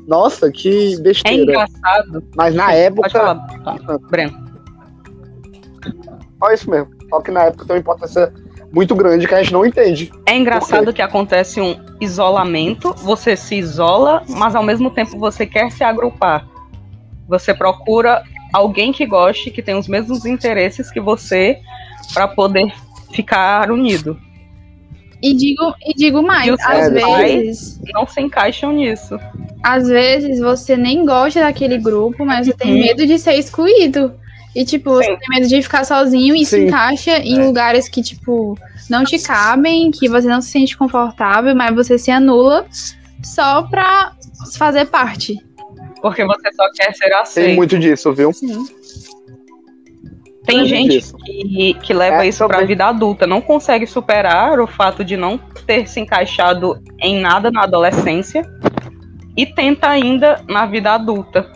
Nossa, 0.06 0.50
que 0.50 0.94
É 0.94 1.00
besteira. 1.00 1.42
engraçado. 1.42 2.24
Mas 2.34 2.54
na 2.54 2.66
Pode 2.66 2.76
época. 2.76 3.10
falar, 3.10 3.34
tá. 3.64 3.98
Breno. 4.10 4.52
Só 6.38 6.52
isso 6.52 6.70
mesmo. 6.70 6.90
Só 7.08 7.20
que 7.20 7.30
na 7.30 7.44
época 7.44 7.64
tem 7.64 7.76
uma 7.76 7.80
importância 7.80 8.32
muito 8.72 8.94
grande 8.94 9.28
que 9.28 9.34
a 9.34 9.42
gente 9.42 9.52
não 9.52 9.66
entende. 9.66 10.10
É 10.26 10.36
engraçado 10.36 10.92
que 10.92 11.02
acontece 11.02 11.60
um 11.60 11.76
isolamento, 12.00 12.94
você 12.94 13.36
se 13.36 13.54
isola, 13.56 14.22
mas 14.28 14.54
ao 14.54 14.62
mesmo 14.62 14.90
tempo 14.90 15.18
você 15.18 15.46
quer 15.46 15.70
se 15.70 15.84
agrupar. 15.84 16.48
Você 17.28 17.54
procura 17.54 18.22
alguém 18.52 18.92
que 18.92 19.06
goste, 19.06 19.50
que 19.50 19.62
tem 19.62 19.76
os 19.76 19.86
mesmos 19.86 20.24
interesses 20.24 20.90
que 20.90 21.00
você, 21.00 21.58
para 22.12 22.26
poder 22.26 22.72
ficar 23.12 23.70
unido. 23.70 24.18
E 25.22 25.32
digo, 25.34 25.72
e 25.86 25.94
digo 25.94 26.22
mais, 26.22 26.48
E 26.48 26.56
às 26.66 26.90
vezes, 26.90 27.80
Não 27.94 28.06
se 28.06 28.20
encaixam 28.20 28.72
nisso. 28.72 29.18
às 29.62 29.86
vezes 29.86 30.40
você 30.40 30.76
nem 30.76 31.04
gosta 31.06 31.40
daquele 31.40 31.78
grupo, 31.78 32.24
mas 32.24 32.46
você 32.46 32.52
tem 32.52 32.72
Uhum. 32.72 32.80
medo 32.80 33.06
de 33.06 33.18
ser 33.18 33.34
excluído. 33.34 34.14
E, 34.54 34.64
tipo, 34.64 34.90
você 34.90 35.04
Sim. 35.12 35.16
tem 35.18 35.40
medo 35.40 35.48
de 35.48 35.62
ficar 35.62 35.84
sozinho 35.84 36.34
e 36.34 36.44
se 36.44 36.56
Sim. 36.56 36.66
encaixa 36.66 37.18
em 37.18 37.38
É. 37.40 37.44
lugares 37.46 37.88
que, 37.88 38.02
tipo, 38.02 38.58
não 38.90 39.04
te 39.04 39.18
cabem, 39.22 39.90
que 39.90 40.08
você 40.08 40.26
não 40.28 40.40
se 40.42 40.50
sente 40.50 40.76
confortável, 40.76 41.54
mas 41.54 41.74
você 41.74 41.96
se 41.96 42.10
anula 42.10 42.66
só 43.22 43.62
pra 43.62 44.12
fazer 44.58 44.86
parte. 44.86 45.36
Porque 46.02 46.24
você 46.26 46.52
só 46.52 46.64
quer 46.74 46.92
ser 46.94 47.08
Tem 47.10 47.14
aceito. 47.20 47.56
muito 47.56 47.78
disso, 47.78 48.12
viu? 48.12 48.32
Sim. 48.32 48.66
Tem 50.44 50.58
muito 50.58 50.68
gente 50.68 51.12
que, 51.24 51.74
que 51.74 51.94
leva 51.94 52.24
É, 52.24 52.28
isso 52.28 52.44
pra 52.46 52.56
também. 52.56 52.66
vida 52.68 52.86
adulta, 52.86 53.26
não 53.26 53.40
consegue 53.40 53.86
superar 53.86 54.58
o 54.60 54.66
fato 54.66 55.04
de 55.04 55.16
não 55.16 55.38
ter 55.66 55.86
se 55.88 56.00
encaixado 56.00 56.78
em 57.00 57.20
nada 57.20 57.50
na 57.50 57.62
adolescência 57.62 58.42
e 59.36 59.46
tenta 59.46 59.88
ainda 59.88 60.42
na 60.48 60.66
vida 60.66 60.92
adulta. 60.92 61.48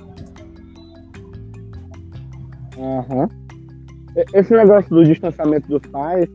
E- 4.16 4.24
Esse 4.38 4.54
negócio 4.54 4.88
do 4.90 5.04
distanciamento 5.04 5.68
dos 5.68 5.82
pais 5.90 6.26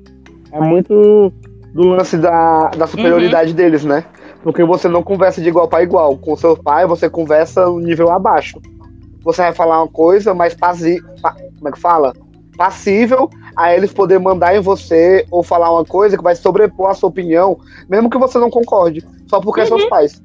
é 0.52 0.60
muito 0.60 1.32
do 1.74 1.88
lance 1.88 2.18
da, 2.18 2.70
da 2.70 2.86
superioridade 2.86 3.54
deles, 3.54 3.86
né? 3.86 4.04
Porque 4.44 4.64
você 4.64 4.88
não 4.90 5.04
conversa 5.04 5.42
de 5.42 5.48
igual 5.48 5.68
para 5.68 5.84
igual. 5.84 6.18
Com 6.18 6.36
seu 6.36 6.58
pai, 6.58 6.86
você 6.86 7.10
conversa 7.10 7.66
no 7.66 7.80
nível 7.80 8.12
abaixo. 8.12 8.60
Você 9.24 9.42
vai 9.42 9.54
falar 9.54 9.82
uma 9.82 9.88
coisa 9.88 10.34
mais 10.34 10.54
pasi 10.54 11.02
pa- 11.22 11.36
como 11.58 11.70
é 11.70 11.72
que 11.72 11.80
fala? 11.80 12.14
Passível 12.62 13.28
a 13.56 13.76
eles 13.76 13.92
poder 13.92 14.20
mandar 14.20 14.56
em 14.56 14.60
você 14.60 15.26
ou 15.32 15.42
falar 15.42 15.72
uma 15.72 15.84
coisa 15.84 16.16
que 16.16 16.24
vai 16.24 16.36
sobrepor 16.36 16.92
a 16.92 16.94
sua 16.94 17.10
opinião, 17.10 17.58
mesmo 17.90 18.08
que 18.08 18.20
você 18.20 18.38
não 18.38 18.52
concorde, 18.52 19.04
só 19.28 19.42
porque 19.42 19.62
é 19.62 19.66
seus 19.66 19.84
pais. 19.86 20.22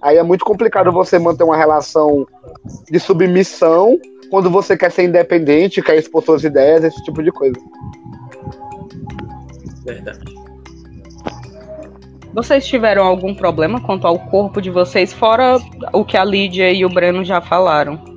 Aí 0.00 0.16
é 0.16 0.22
muito 0.22 0.46
complicado 0.46 0.90
você 0.90 1.18
manter 1.18 1.44
uma 1.44 1.58
relação 1.58 2.26
de 2.90 2.98
submissão 2.98 4.00
quando 4.30 4.48
você 4.48 4.78
quer 4.78 4.90
ser 4.90 5.04
independente, 5.04 5.82
quer 5.82 5.98
expor 5.98 6.24
suas 6.24 6.42
ideias, 6.42 6.84
esse 6.84 7.04
tipo 7.04 7.22
de 7.22 7.30
coisa. 7.30 7.60
Verdade. 9.84 10.24
Vocês 12.32 12.66
tiveram 12.66 13.04
algum 13.04 13.34
problema 13.34 13.78
quanto 13.78 14.06
ao 14.06 14.18
corpo 14.18 14.62
de 14.62 14.70
vocês, 14.70 15.12
fora 15.12 15.58
o 15.92 16.02
que 16.02 16.16
a 16.16 16.24
Lídia 16.24 16.72
e 16.72 16.82
o 16.82 16.88
Breno 16.88 17.22
já 17.22 17.42
falaram? 17.42 18.13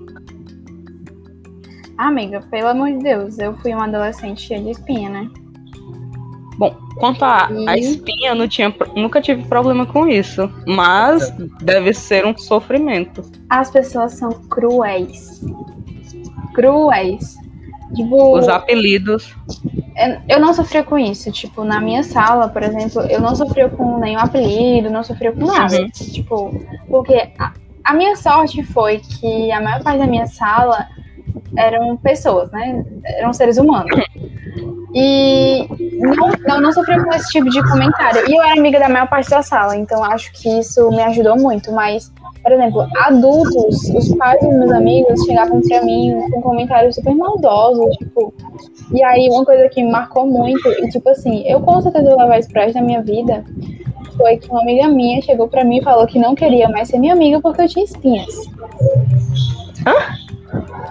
Amiga, 1.98 2.42
pelo 2.52 2.68
amor 2.70 2.90
de 2.92 3.00
Deus, 3.00 3.40
eu 3.40 3.56
fui 3.58 3.74
uma 3.74 3.86
adolescente 3.86 4.42
cheia 4.42 4.62
de 4.62 4.70
espinha, 4.72 5.10
né? 5.10 5.30
Bom, 6.58 6.76
quanto 7.00 7.24
à 7.24 7.50
E? 7.52 7.80
espinha, 7.80 8.34
não 8.36 8.48
tinha, 8.48 8.74
nunca 8.96 9.22
tive 9.22 9.44
problema 9.46 9.86
com 9.86 10.08
isso. 10.08 10.50
Mas 10.68 11.32
deve 11.62 11.94
ser 11.94 12.26
um 12.26 12.38
sofrimento. 12.38 13.24
As 13.50 13.70
pessoas 13.72 14.14
são 14.14 14.30
cruéis. 14.50 15.42
Cruéis. 16.54 17.36
Tipo, 17.96 18.38
Os 18.38 18.48
apelidos. 18.48 19.36
eu- 19.98 20.18
eu 20.36 20.40
não 20.40 20.54
sofria 20.54 20.84
com 20.84 20.98
isso. 20.98 21.32
Tipo, 21.32 21.64
na 21.64 21.80
minha 21.80 22.04
sala, 22.04 22.50
por 22.50 22.62
exemplo, 22.64 23.02
eu 23.04 23.22
não 23.22 23.36
sofria 23.36 23.70
com 23.70 24.00
nenhum 24.00 24.20
apelido, 24.20 24.90
não 24.90 25.04
sofria 25.04 25.32
com 25.32 25.46
nada. 25.46 25.80
Uhum. 25.80 25.90
Tipo, 25.90 26.66
porque 26.90 27.30
a, 27.40 27.54
a 27.84 27.94
minha 27.94 28.16
sorte 28.16 28.64
foi 28.64 29.00
que 29.00 29.52
a 29.52 29.62
maior 29.62 29.82
parte 29.84 30.00
da 30.00 30.08
minha 30.08 30.28
sala 30.28 30.88
eram 31.56 31.98
pessoas, 31.98 32.52
né? 32.52 32.84
Eram 33.04 33.34
seres 33.34 33.58
humanos. 33.58 33.92
E 34.94 35.68
não, 36.00 36.32
não, 36.48 36.62
não 36.62 36.74
sofria 36.74 37.04
com 37.04 37.14
esse 37.14 37.30
tipo 37.30 37.50
de 37.50 37.62
comentário. 37.70 38.30
E 38.30 38.36
eu 38.36 38.42
era 38.42 38.60
amiga 38.60 38.80
da 38.80 38.90
maior 38.90 39.08
parte 39.08 39.30
da 39.30 39.42
sala, 39.42 39.76
então 39.76 40.04
acho 40.04 40.32
que 40.34 40.50
isso 40.60 40.90
me 40.90 41.02
ajudou 41.04 41.38
muito. 41.38 41.72
Mas, 41.72 42.12
por 42.42 42.52
exemplo, 42.52 42.88
adultos, 43.02 43.90
os 43.90 44.16
pais 44.16 44.40
dos 44.40 44.54
meus 44.54 44.72
amigos 44.72 45.24
chegavam 45.26 45.62
pra 45.62 45.84
mim 45.84 46.18
com 46.32 46.42
comentários 46.42 46.96
super 46.96 47.14
maldosos, 47.14 47.96
tipo. 47.98 48.34
E 48.94 49.04
aí, 49.04 49.28
uma 49.30 49.44
coisa 49.44 49.68
que 49.70 49.84
me 49.84 49.92
marcou 49.92 50.26
muito, 50.26 50.68
e 50.70 50.90
tipo 50.90 51.10
assim, 51.10 51.44
eu 51.46 51.60
com 51.60 51.82
certeza 51.82 52.10
vou 52.10 52.18
levar 52.18 52.40
isso 52.40 52.50
resto 52.56 52.76
da 52.76 52.82
minha 52.82 53.02
vida, 53.02 53.44
foi 54.18 54.38
que 54.38 54.50
uma 54.50 54.62
amiga 54.62 54.88
minha 54.88 55.22
chegou 55.22 55.48
pra 55.48 55.64
mim 55.64 55.78
e 55.78 55.84
falou 55.84 56.08
que 56.08 56.18
não 56.18 56.34
queria 56.34 56.70
mais 56.70 56.88
ser 56.88 56.98
minha 56.98 57.14
amiga 57.14 57.42
porque 57.42 57.62
eu 57.62 57.68
tinha 57.68 57.86
espinhas. 57.86 58.34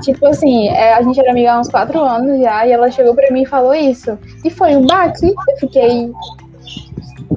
Tipo 0.02 0.26
assim, 0.26 0.68
é, 0.68 0.94
a 0.94 1.02
gente 1.02 1.18
era 1.18 1.30
amiga 1.30 1.52
há 1.52 1.60
uns 1.60 1.68
quatro 1.68 2.00
anos 2.00 2.40
já, 2.40 2.66
e 2.66 2.72
ela 2.72 2.90
chegou 2.90 3.14
pra 3.14 3.30
mim 3.30 3.42
e 3.42 3.46
falou 3.46 3.74
isso. 3.74 4.18
E 4.44 4.50
foi 4.50 4.76
um 4.76 4.86
baque, 4.86 5.26
eu 5.26 5.56
fiquei. 5.58 6.12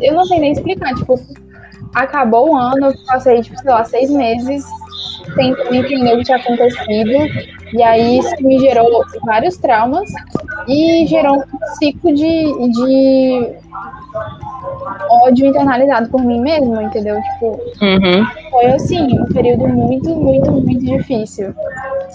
Eu 0.01 0.13
não 0.13 0.25
sei 0.25 0.39
nem 0.39 0.51
explicar, 0.51 0.93
tipo, 0.95 1.19
acabou 1.93 2.51
o 2.51 2.55
ano, 2.55 2.87
eu 2.87 2.93
passei, 3.07 3.41
tipo, 3.41 3.59
sei 3.59 3.71
lá, 3.71 3.83
seis 3.83 4.09
meses 4.09 4.63
tentando 5.35 5.75
entender 5.75 6.13
o 6.13 6.17
que 6.17 6.23
tinha 6.23 6.37
acontecido. 6.37 7.13
E 7.73 7.83
aí 7.83 8.17
isso 8.19 8.35
me 8.41 8.59
gerou 8.59 9.03
vários 9.25 9.57
traumas 9.57 10.09
e 10.67 11.05
gerou 11.07 11.37
um 11.37 11.75
ciclo 11.77 12.13
de, 12.13 12.69
de 12.71 13.55
ódio 15.23 15.47
internalizado 15.47 16.09
por 16.09 16.21
mim 16.23 16.41
mesma, 16.41 16.83
entendeu? 16.83 17.21
Tipo, 17.21 17.59
Uhum. 17.81 18.25
foi 18.51 18.65
assim, 18.67 19.19
um 19.19 19.25
período 19.27 19.67
muito, 19.67 20.09
muito, 20.15 20.51
muito 20.51 20.83
difícil. 20.85 21.53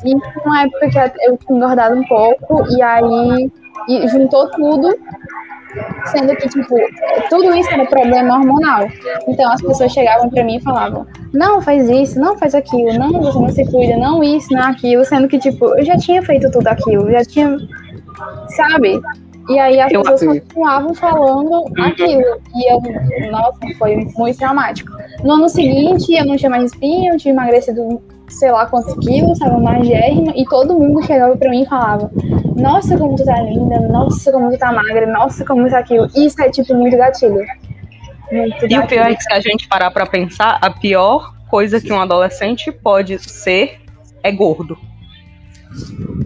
E 0.04 0.14
numa 0.14 0.62
época 0.62 0.90
que 0.90 0.98
eu 0.98 1.36
tinha 1.38 1.56
engordado 1.56 1.96
um 1.96 2.04
pouco, 2.04 2.64
e 2.76 2.82
aí 2.82 3.50
e 3.88 4.08
juntou 4.08 4.48
tudo, 4.50 4.96
sendo 6.06 6.34
que, 6.36 6.48
tipo, 6.48 6.74
tudo 7.28 7.54
isso 7.54 7.70
era 7.70 7.84
problema 7.86 8.38
hormonal. 8.38 8.88
Então 9.28 9.50
as 9.52 9.60
pessoas 9.60 9.92
chegavam 9.92 10.30
pra 10.30 10.44
mim 10.44 10.56
e 10.56 10.60
falavam, 10.62 11.06
não, 11.32 11.60
faz 11.60 11.88
isso, 11.90 12.18
não 12.18 12.38
faz 12.38 12.54
aquilo, 12.54 12.92
não, 12.98 13.20
você 13.20 13.38
não 13.38 13.48
se 13.50 13.64
cuida, 13.70 13.96
não 13.96 14.22
isso, 14.22 14.52
não 14.52 14.62
aquilo, 14.62 15.04
sendo 15.04 15.28
que, 15.28 15.38
tipo, 15.38 15.76
eu 15.76 15.84
já 15.84 15.96
tinha 15.96 16.22
feito 16.22 16.50
tudo 16.50 16.66
aquilo, 16.68 17.10
já 17.10 17.24
tinha, 17.24 17.56
sabe? 18.48 19.00
E 19.50 19.58
aí 19.58 19.78
as 19.78 19.92
Eu- 19.92 20.00
pessoas 20.02 20.20
Sim. 20.20 20.40
continuavam 20.40 20.94
falando 20.94 21.64
aquilo. 21.78 22.40
E 22.54 22.72
eu, 22.72 22.80
nossa, 23.30 23.58
foi 23.78 23.96
muito 24.16 24.38
traumático. 24.38 24.90
No 25.22 25.32
ano 25.34 25.48
seguinte, 25.50 26.14
eu 26.14 26.24
não 26.24 26.36
tinha 26.36 26.48
mais 26.50 26.64
espinha, 26.72 27.12
eu 27.12 27.18
tinha 27.18 27.34
emagrecido 27.34 28.00
sei 28.28 28.50
lá 28.50 28.66
quantos 28.66 28.94
quilos, 29.04 29.32
estava 29.32 29.58
magérrima, 29.58 30.32
e 30.36 30.44
todo 30.44 30.74
mundo 30.74 31.04
chegava 31.04 31.36
pra 31.36 31.50
mim 31.50 31.62
e 31.62 31.66
falava: 31.66 32.10
Nossa, 32.56 32.96
como 32.98 33.16
tu 33.16 33.24
tá 33.24 33.40
linda, 33.42 33.80
nossa, 33.88 34.32
como 34.32 34.50
tu 34.50 34.58
tá 34.58 34.72
magra, 34.72 35.06
nossa, 35.06 35.44
como 35.44 35.64
tu 35.64 35.70
tá 35.70 35.78
aquilo. 35.78 36.06
Isso 36.14 36.40
é 36.42 36.50
tipo 36.50 36.74
muito 36.74 36.96
gatilho. 36.96 37.44
Muito 38.32 38.66
E 38.66 38.78
o 38.78 38.86
pior 38.86 39.02
é 39.06 39.12
gatilho. 39.12 39.16
que 39.16 39.22
se 39.24 39.32
a 39.32 39.40
gente 39.40 39.68
parar 39.68 39.90
pra 39.90 40.06
pensar, 40.06 40.58
a 40.60 40.70
pior 40.70 41.34
coisa 41.48 41.80
que 41.80 41.92
um 41.92 42.00
adolescente 42.00 42.72
pode 42.72 43.18
ser 43.18 43.80
é 44.22 44.32
gordo. 44.32 44.76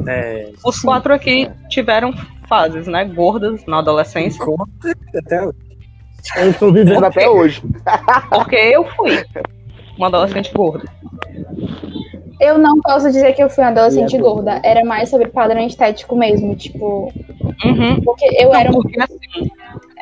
É, 0.07 0.51
Os 0.65 0.81
quatro 0.81 1.13
aqui 1.13 1.51
tiveram 1.69 2.13
fases, 2.49 2.87
né? 2.87 3.05
Gordas 3.05 3.65
na 3.67 3.79
adolescência. 3.79 4.43
até 5.17 5.43
hoje. 5.43 5.59
Eu 6.37 6.51
estou 6.51 6.73
vivendo 6.73 7.05
até 7.05 7.29
hoje. 7.29 7.63
Porque 8.31 8.57
eu 8.57 8.85
fui 8.91 9.23
uma 9.97 10.07
adolescente 10.09 10.53
gorda. 10.55 10.85
Eu 12.41 12.57
não 12.59 12.81
posso 12.81 13.07
dizer 13.11 13.33
que 13.35 13.43
eu 13.43 13.51
fui 13.51 13.65
uma 13.65 13.71
adolescente 13.71 14.13
E 14.13 14.17
é 14.17 14.21
gorda. 14.21 14.61
Era 14.63 14.85
mais 14.85 15.09
sobre 15.09 15.29
padrão 15.29 15.61
estético 15.67 16.17
mesmo. 16.17 16.55
Tipo, 16.55 17.13
Uhum. 17.65 18.01
porque 18.05 18.25
eu 18.41 18.55
era 18.55 18.71
um. 18.71 18.75
Porque 18.81 19.01
assim, 19.01 19.49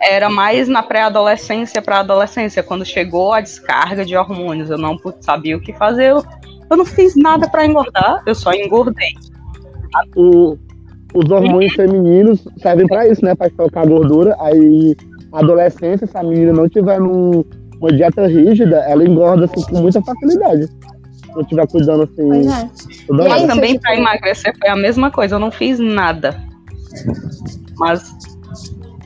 era 0.03 0.29
mais 0.29 0.69
na 0.69 0.83
pré-adolescência 0.83 1.81
pra 1.81 2.01
adolescência, 2.01 2.63
quando 2.63 2.85
chegou 2.85 3.33
a 3.33 3.41
descarga 3.41 4.05
de 4.05 4.15
hormônios. 4.17 4.69
Eu 4.71 4.77
não 4.79 4.97
sabia 5.21 5.57
o 5.57 5.61
que 5.61 5.73
fazer. 5.73 6.11
Eu, 6.11 6.23
eu 6.71 6.77
não 6.77 6.85
fiz 6.85 7.17
nada 7.17 7.49
pra 7.49 7.65
engordar, 7.65 8.23
eu 8.27 8.35
só 8.35 8.53
engordei. 8.53 9.09
O- 10.15 10.59
os 11.15 11.31
hormônios 11.31 11.73
femininos 11.75 12.47
servem 12.59 12.87
pra 12.87 13.07
isso, 13.09 13.25
né? 13.25 13.35
Pra 13.35 13.47
estocar 13.47 13.85
a 13.85 13.87
gordura. 13.87 14.37
Aí, 14.41 14.95
a 15.33 15.39
adolescência, 15.39 16.07
se 16.07 16.17
a 16.19 16.23
menina 16.23 16.53
não 16.53 16.69
tiver 16.69 17.01
num- 17.01 17.43
uma 17.81 17.91
dieta 17.93 18.27
rígida, 18.27 18.77
ela 18.89 19.05
engorda 19.05 19.47
assim, 19.47 19.63
com 19.63 19.81
muita 19.81 20.03
facilidade. 20.03 20.69
Se 21.37 21.39
não 21.39 21.43
estiver 21.43 21.67
cuidando 21.69 22.03
assim. 22.05 22.29
Pois 22.29 22.47
é. 22.47 22.71
toda 23.07 23.25
E 23.25 23.29
Mas 23.29 23.43
aí, 23.43 23.47
também 23.47 23.79
pra 23.79 23.97
emagrecer 23.97 24.55
foi 24.59 24.69
a 24.71 24.77
mesma 24.77 25.11
coisa, 25.11 25.35
eu 25.35 25.39
não 25.39 25.51
fiz 25.51 25.79
nada. 25.79 26.37
Mas 27.79 28.03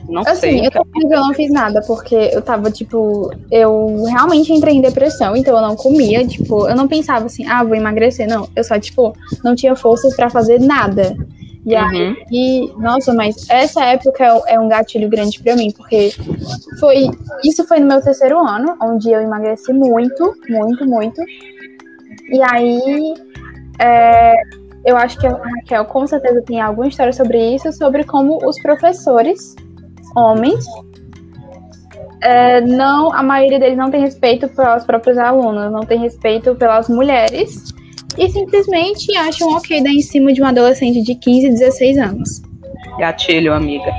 não 0.07 0.21
Assim, 0.23 0.39
sei. 0.39 0.65
eu 0.67 0.71
que 0.71 0.77
eu 1.13 1.19
não 1.21 1.33
fiz 1.33 1.51
nada, 1.51 1.81
porque 1.85 2.15
eu 2.15 2.41
tava, 2.41 2.71
tipo, 2.71 3.31
eu 3.49 4.03
realmente 4.05 4.51
entrei 4.51 4.75
em 4.75 4.81
depressão, 4.81 5.35
então 5.35 5.55
eu 5.55 5.61
não 5.61 5.75
comia, 5.75 6.25
tipo, 6.25 6.67
eu 6.67 6.75
não 6.75 6.87
pensava 6.87 7.25
assim, 7.25 7.45
ah, 7.47 7.63
vou 7.63 7.75
emagrecer, 7.75 8.27
não. 8.27 8.47
Eu 8.55 8.63
só, 8.63 8.79
tipo, 8.79 9.13
não 9.43 9.55
tinha 9.55 9.75
forças 9.75 10.15
pra 10.15 10.29
fazer 10.29 10.59
nada. 10.59 11.15
E 11.65 11.75
Uhum. 11.75 12.15
aí, 12.31 12.71
nossa, 12.77 13.13
mas 13.13 13.47
essa 13.49 13.83
época 13.85 14.23
é, 14.23 14.55
é 14.55 14.59
um 14.59 14.67
gatilho 14.67 15.07
grande 15.07 15.39
pra 15.39 15.55
mim, 15.55 15.71
porque 15.71 16.11
foi 16.79 17.09
isso 17.43 17.63
foi 17.67 17.79
no 17.79 17.87
meu 17.87 18.01
terceiro 18.01 18.39
ano, 18.39 18.75
onde 18.81 19.11
eu 19.11 19.21
emagreci 19.21 19.71
muito, 19.71 20.33
muito, 20.49 20.85
muito. 20.85 21.21
E 22.31 22.41
aí, 22.41 23.13
é, 23.79 24.33
eu 24.85 24.97
acho 24.97 25.19
que 25.19 25.27
a 25.27 25.31
Raquel 25.31 25.85
com 25.85 26.07
certeza 26.07 26.41
tem 26.41 26.61
alguma 26.61 26.87
história 26.87 27.13
sobre 27.13 27.55
isso, 27.55 27.71
sobre 27.73 28.03
como 28.03 28.39
os 28.47 28.59
professores, 28.61 29.55
homens, 30.15 30.65
é, 32.21 32.61
não, 32.61 33.11
a 33.11 33.23
maioria 33.23 33.59
deles 33.59 33.77
não 33.77 33.89
tem 33.89 34.01
respeito 34.01 34.47
pelas 34.49 34.85
próprias 34.85 35.17
alunas, 35.17 35.71
não 35.71 35.81
tem 35.81 35.99
respeito 35.99 36.55
pelas 36.55 36.87
mulheres 36.87 37.73
e 38.17 38.29
simplesmente 38.29 39.15
acham 39.17 39.49
ok 39.55 39.81
dar 39.83 39.89
em 39.89 40.01
cima 40.01 40.31
de 40.31 40.41
um 40.41 40.45
adolescente 40.45 41.01
de 41.01 41.15
15, 41.15 41.49
16 41.49 41.97
anos. 41.97 42.41
Gatilho, 42.99 43.53
amiga. 43.53 43.91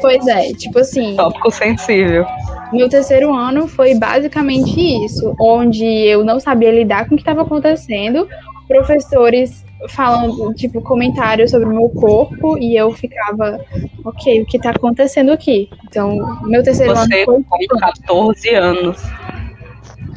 Pois 0.00 0.26
é, 0.26 0.52
tipo 0.52 0.78
assim, 0.80 1.16
Tópico 1.16 1.50
sensível. 1.50 2.26
Meu 2.72 2.88
terceiro 2.88 3.32
ano 3.34 3.68
foi 3.68 3.94
basicamente 3.94 4.80
isso, 5.04 5.34
onde 5.40 5.84
eu 5.84 6.24
não 6.24 6.38
sabia 6.40 6.70
lidar 6.72 7.08
com 7.08 7.14
o 7.14 7.16
que 7.16 7.22
estava 7.22 7.42
acontecendo, 7.42 8.28
professores 8.68 9.64
falando, 9.90 10.52
tipo, 10.54 10.80
comentários 10.80 11.50
sobre 11.50 11.66
o 11.68 11.74
meu 11.74 11.88
corpo, 11.90 12.56
e 12.58 12.74
eu 12.76 12.90
ficava, 12.92 13.60
ok, 14.04 14.42
o 14.42 14.46
que 14.46 14.58
tá 14.58 14.70
acontecendo 14.70 15.30
aqui? 15.30 15.68
Então, 15.84 16.40
meu 16.44 16.62
terceiro 16.62 16.94
Você 16.96 17.22
ano 17.24 17.44
foi. 17.48 17.66
com 17.68 17.78
14 17.78 18.54
anos. 18.54 19.02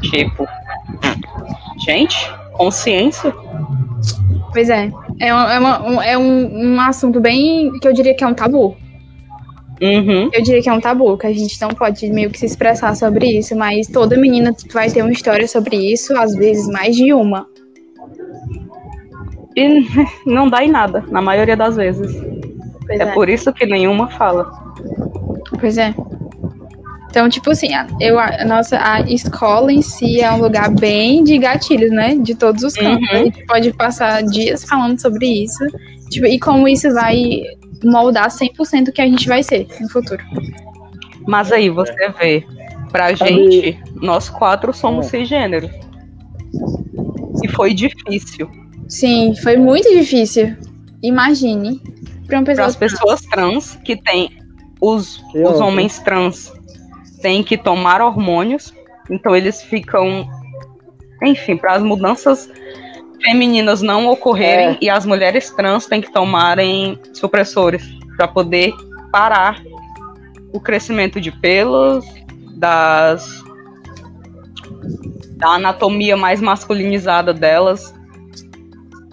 Tipo. 0.01 0.47
Gente, 1.85 2.31
consciência? 2.53 3.33
Pois 4.53 4.69
é. 4.69 4.89
É, 5.19 5.33
um, 5.33 5.39
é, 5.39 5.59
uma- 5.59 5.81
um, 5.87 6.01
é 6.01 6.17
um, 6.17 6.73
um 6.75 6.81
assunto 6.81 7.19
bem. 7.19 7.69
que 7.79 7.87
eu 7.87 7.93
diria 7.93 8.15
que 8.15 8.23
é 8.23 8.27
um 8.27 8.33
tabu. 8.33 8.75
Uhum. 9.81 10.29
Eu 10.33 10.43
diria 10.43 10.61
que 10.61 10.69
é 10.69 10.73
um 10.73 10.81
tabu, 10.81 11.17
que 11.17 11.27
a 11.27 11.33
gente 11.33 11.59
não 11.61 11.69
pode 11.69 12.09
meio 12.11 12.29
que 12.29 12.37
se 12.37 12.45
expressar 12.45 12.95
sobre 12.95 13.37
isso, 13.37 13.55
mas 13.55 13.87
toda 13.87 14.17
menina 14.17 14.53
vai 14.73 14.89
ter 14.89 15.01
uma 15.01 15.11
história 15.11 15.47
sobre 15.47 15.77
isso, 15.77 16.15
às 16.17 16.35
vezes 16.35 16.67
mais 16.67 16.95
de 16.95 17.13
uma. 17.13 17.47
E 19.55 19.85
não 20.25 20.49
dá 20.49 20.63
em 20.63 20.69
nada, 20.69 21.03
na 21.09 21.21
maioria 21.21 21.55
das 21.55 21.75
vezes. 21.77 22.21
É, 22.89 23.03
é. 23.03 23.05
por 23.13 23.29
isso 23.29 23.53
que 23.53 23.65
nenhuma 23.65 24.09
fala. 24.09 24.51
Pois 25.59 25.77
é. 25.77 25.93
Então, 27.09 27.27
tipo 27.27 27.49
assim, 27.49 27.73
a, 27.73 27.87
eu, 27.99 28.19
a 28.19 28.45
nossa 28.45 28.77
a 28.77 29.01
escola 29.01 29.71
em 29.71 29.81
si 29.81 30.21
é 30.21 30.31
um 30.31 30.39
lugar 30.39 30.69
bem 30.69 31.23
de 31.23 31.37
gatilhos, 31.39 31.89
né? 31.89 32.15
De 32.15 32.35
todos 32.35 32.63
os 32.63 32.73
campos. 32.73 33.09
Uhum. 33.09 33.17
A 33.17 33.23
gente 33.23 33.45
pode 33.45 33.73
passar 33.73 34.21
dias 34.23 34.63
falando 34.63 34.99
sobre 35.01 35.25
isso. 35.25 35.65
Tipo, 36.11 36.27
e 36.27 36.39
como 36.39 36.67
isso 36.67 36.93
vai 36.93 37.41
moldar 37.83 38.29
100% 38.29 38.89
o 38.89 38.91
que 38.91 39.01
a 39.01 39.07
gente 39.07 39.27
vai 39.27 39.43
ser 39.43 39.67
no 39.79 39.89
futuro. 39.89 40.23
Mas 41.27 41.51
aí 41.51 41.69
você 41.69 42.09
vê, 42.19 42.45
pra 42.91 43.13
gente, 43.13 43.81
nós 43.95 44.29
quatro 44.29 44.73
somos 44.73 45.07
É. 45.07 45.09
cisgêneros. 45.09 45.71
E 47.43 47.47
foi 47.47 47.73
difícil. 47.73 48.49
Sim, 48.87 49.35
foi 49.35 49.57
muito 49.57 49.89
difícil. 49.89 50.55
Imagine. 51.01 51.81
Para 52.27 52.41
pessoa. 52.43 52.67
as 52.67 52.75
pessoas 52.75 53.21
trans 53.21 53.75
que 53.83 53.95
têm 53.95 54.29
os, 54.81 55.23
os 55.33 55.59
homens 55.59 55.99
trans 55.99 56.51
têm 57.21 57.43
que 57.43 57.57
tomar 57.57 58.01
hormônios, 58.01 58.73
então 59.09 59.35
eles 59.35 59.61
ficam, 59.61 60.27
enfim, 61.23 61.57
para 61.57 61.73
as 61.73 61.83
mudanças 61.83 62.49
femininas 63.21 63.81
não 63.81 64.07
ocorrerem 64.07 64.69
É. 64.69 64.77
e 64.81 64.89
as 64.89 65.05
mulheres 65.05 65.49
trans 65.51 65.85
têm 65.85 66.01
que 66.01 66.11
tomarem 66.11 66.99
supressores 67.13 67.83
para 68.17 68.27
poder 68.27 68.73
parar 69.11 69.61
o 70.53 70.59
crescimento 70.59 71.19
de 71.21 71.31
pelos, 71.31 72.05
das 72.55 73.43
da 75.37 75.51
anatomia 75.51 76.17
mais 76.17 76.41
masculinizada 76.41 77.33
delas. 77.33 77.93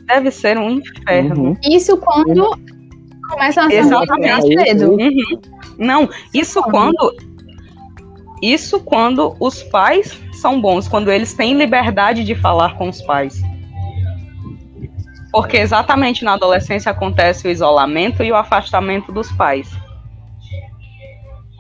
Deve 0.07 0.31
ser 0.31 0.59
um 0.59 0.71
inferno. 0.81 1.51
Uhum. 1.51 1.57
Isso 1.63 1.97
quando 1.99 2.59
começa 3.31 3.63
a 3.63 3.73
Exatamente. 3.73 4.47
cedo. 4.65 4.93
Uhum. 4.93 5.41
Não, 5.79 6.09
isso 6.35 6.61
quando. 6.63 7.15
Isso 8.43 8.81
quando 8.81 9.35
os 9.41 9.63
pais 9.63 10.21
são 10.35 10.61
bons, 10.61 10.87
quando 10.89 11.11
eles 11.11 11.33
têm 11.33 11.57
liberdade 11.57 12.23
de 12.23 12.35
falar 12.35 12.77
com 12.77 12.89
os 12.89 13.01
pais. 13.03 13.41
Porque 15.33 15.57
exatamente 15.59 16.25
na 16.25 16.35
adolescência 16.35 16.91
acontece 16.91 17.47
o 17.47 17.51
isolamento 17.51 18.23
e 18.23 18.33
o 18.33 18.37
afastamento 18.37 19.13
dos 19.13 19.31
pais. 19.33 19.71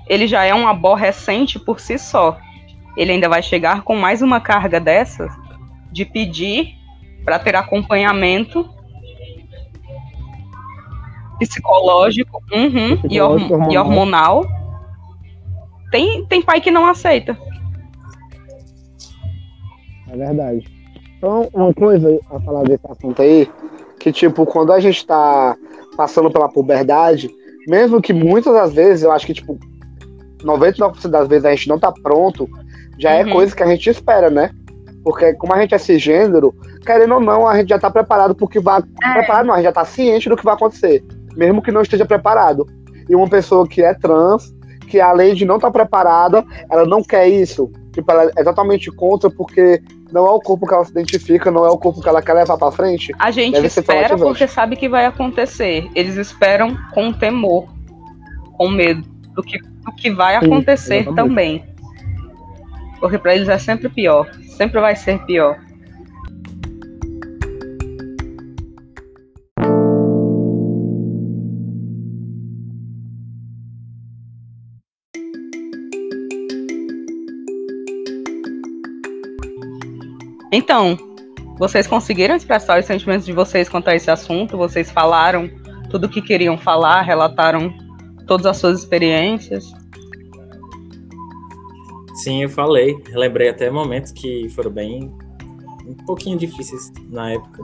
Ele 0.08 0.26
já 0.26 0.44
é 0.44 0.54
um 0.54 0.66
aborrecente 0.68 1.58
por 1.58 1.80
si 1.80 1.98
só. 1.98 2.38
Ele 2.96 3.12
ainda 3.12 3.28
vai 3.28 3.42
chegar 3.42 3.82
com 3.82 3.96
mais 3.96 4.22
uma 4.22 4.40
carga 4.40 4.80
dessas 4.80 5.32
de 5.92 6.04
pedir 6.04 6.74
para 7.24 7.38
ter 7.38 7.56
acompanhamento 7.56 8.68
psicológico 11.38 12.42
uhum, 12.52 12.92
e, 12.92 12.96
Psicológico, 12.96 13.54
horm- 13.54 13.72
e 13.72 13.76
hormonal. 13.78 14.46
Tem, 15.90 16.24
tem 16.26 16.40
pai 16.42 16.60
que 16.60 16.70
não 16.70 16.86
aceita. 16.86 17.36
É 20.08 20.16
verdade. 20.16 20.75
Então, 21.18 21.48
uma 21.54 21.72
coisa 21.74 22.18
a 22.30 22.40
falar 22.40 22.62
desse 22.64 22.86
assunto 22.88 23.22
aí, 23.22 23.48
que 23.98 24.12
tipo, 24.12 24.44
quando 24.46 24.72
a 24.72 24.80
gente 24.80 25.06
tá 25.06 25.56
passando 25.96 26.30
pela 26.30 26.48
puberdade, 26.48 27.30
mesmo 27.66 28.00
que 28.02 28.12
muitas 28.12 28.52
das 28.52 28.72
vezes, 28.74 29.02
eu 29.02 29.10
acho 29.12 29.26
que 29.26 29.34
tipo, 29.34 29.58
99% 30.42 31.08
das 31.08 31.26
vezes 31.28 31.44
a 31.44 31.50
gente 31.50 31.68
não 31.68 31.78
tá 31.78 31.90
pronto, 31.90 32.48
já 32.98 33.12
é 33.12 33.24
Uhum. 33.24 33.30
coisa 33.32 33.54
que 33.54 33.62
a 33.62 33.66
gente 33.66 33.88
espera, 33.90 34.30
né? 34.30 34.50
Porque 35.02 35.34
como 35.34 35.54
a 35.54 35.60
gente 35.60 35.74
é 35.74 35.78
cisgênero, 35.78 36.54
querendo 36.84 37.14
ou 37.14 37.20
não, 37.20 37.46
a 37.46 37.56
gente 37.56 37.68
já 37.68 37.78
tá 37.78 37.90
preparado 37.90 38.34
pro 38.34 38.48
que 38.48 38.58
vai. 38.58 38.82
Preparado 38.82 39.46
não, 39.46 39.54
a 39.54 39.58
gente 39.58 39.66
já 39.66 39.72
tá 39.72 39.84
ciente 39.84 40.28
do 40.28 40.36
que 40.36 40.44
vai 40.44 40.54
acontecer, 40.54 41.02
mesmo 41.36 41.62
que 41.62 41.70
não 41.70 41.82
esteja 41.82 42.04
preparado. 42.04 42.66
E 43.08 43.14
uma 43.14 43.28
pessoa 43.28 43.66
que 43.68 43.82
é 43.82 43.94
trans, 43.94 44.52
que 44.88 45.00
além 45.00 45.34
de 45.34 45.44
não 45.44 45.56
estar 45.56 45.70
preparada, 45.70 46.44
ela 46.70 46.84
não 46.84 47.02
quer 47.02 47.28
isso. 47.28 47.70
Tipo, 47.92 48.10
ela 48.10 48.30
é 48.36 48.42
totalmente 48.44 48.90
contra 48.90 49.30
porque 49.30 49.80
não 50.12 50.26
é 50.26 50.30
o 50.30 50.40
corpo 50.40 50.66
que 50.66 50.74
ela 50.74 50.84
se 50.84 50.90
identifica, 50.90 51.50
não 51.50 51.64
é 51.64 51.70
o 51.70 51.78
corpo 51.78 52.00
que 52.00 52.08
ela 52.08 52.22
quer 52.22 52.34
levar 52.34 52.56
pra 52.56 52.70
frente. 52.70 53.12
A 53.18 53.30
gente 53.30 53.58
espera 53.64 54.16
porque 54.16 54.46
sabe 54.46 54.76
que 54.76 54.88
vai 54.88 55.06
acontecer. 55.06 55.88
Eles 55.94 56.16
esperam 56.16 56.76
com 56.92 57.12
temor, 57.12 57.68
com 58.52 58.68
medo 58.68 59.02
do 59.34 59.42
que, 59.42 59.58
do 59.58 59.92
que 59.96 60.10
vai 60.10 60.38
Sim, 60.38 60.46
acontecer 60.46 60.96
exatamente. 61.00 61.28
também. 61.28 61.64
Porque 63.00 63.18
para 63.18 63.34
eles 63.34 63.48
é 63.48 63.58
sempre 63.58 63.88
pior. 63.88 64.30
Sempre 64.56 64.80
vai 64.80 64.96
ser 64.96 65.18
pior. 65.26 65.58
Então, 80.56 80.96
vocês 81.58 81.86
conseguiram 81.86 82.34
expressar 82.34 82.80
os 82.80 82.86
sentimentos 82.86 83.26
de 83.26 83.32
vocês 83.34 83.68
quanto 83.68 83.88
a 83.88 83.94
esse 83.94 84.10
assunto? 84.10 84.56
Vocês 84.56 84.90
falaram 84.90 85.50
tudo 85.90 86.06
o 86.06 86.08
que 86.08 86.22
queriam 86.22 86.56
falar, 86.56 87.02
relataram 87.02 87.70
todas 88.26 88.46
as 88.46 88.56
suas 88.56 88.78
experiências? 88.78 89.70
Sim, 92.14 92.44
eu 92.44 92.48
falei. 92.48 92.96
Lembrei 93.12 93.50
até 93.50 93.70
momentos 93.70 94.12
que 94.12 94.48
foram 94.48 94.70
bem. 94.70 95.14
um 95.86 95.94
pouquinho 96.06 96.38
difíceis 96.38 96.90
na 97.10 97.32
época. 97.32 97.62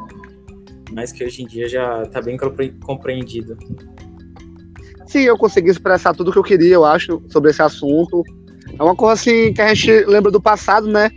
Mas 0.92 1.12
que 1.12 1.24
hoje 1.24 1.44
em 1.44 1.46
dia 1.46 1.66
já 1.66 2.04
tá 2.04 2.20
bem 2.20 2.36
compre- 2.36 2.76
compreendido. 2.84 3.56
Sim, 5.06 5.20
eu 5.20 5.38
consegui 5.38 5.70
expressar 5.70 6.14
tudo 6.14 6.30
que 6.30 6.38
eu 6.38 6.42
queria, 6.42 6.74
eu 6.74 6.84
acho, 6.84 7.22
sobre 7.30 7.52
esse 7.52 7.62
assunto. 7.62 8.22
É 8.78 8.82
uma 8.82 8.94
coisa 8.94 9.14
assim 9.14 9.54
que 9.54 9.62
a 9.62 9.72
gente 9.72 10.04
lembra 10.04 10.30
do 10.30 10.42
passado, 10.42 10.86
né? 10.86 11.10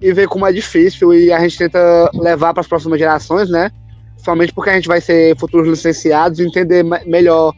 E 0.00 0.12
vê 0.12 0.26
como 0.26 0.46
é 0.46 0.52
difícil 0.52 1.14
e 1.14 1.32
a 1.32 1.40
gente 1.40 1.56
tenta 1.58 2.10
levar 2.14 2.52
para 2.52 2.60
as 2.60 2.66
próximas 2.68 2.98
gerações, 2.98 3.48
né? 3.48 3.70
Somente 4.18 4.52
porque 4.52 4.70
a 4.70 4.74
gente 4.74 4.88
vai 4.88 5.00
ser 5.00 5.36
futuros 5.38 5.68
licenciados 5.68 6.38
e 6.38 6.44
entender 6.46 6.82
me- 6.82 7.04
melhor 7.06 7.52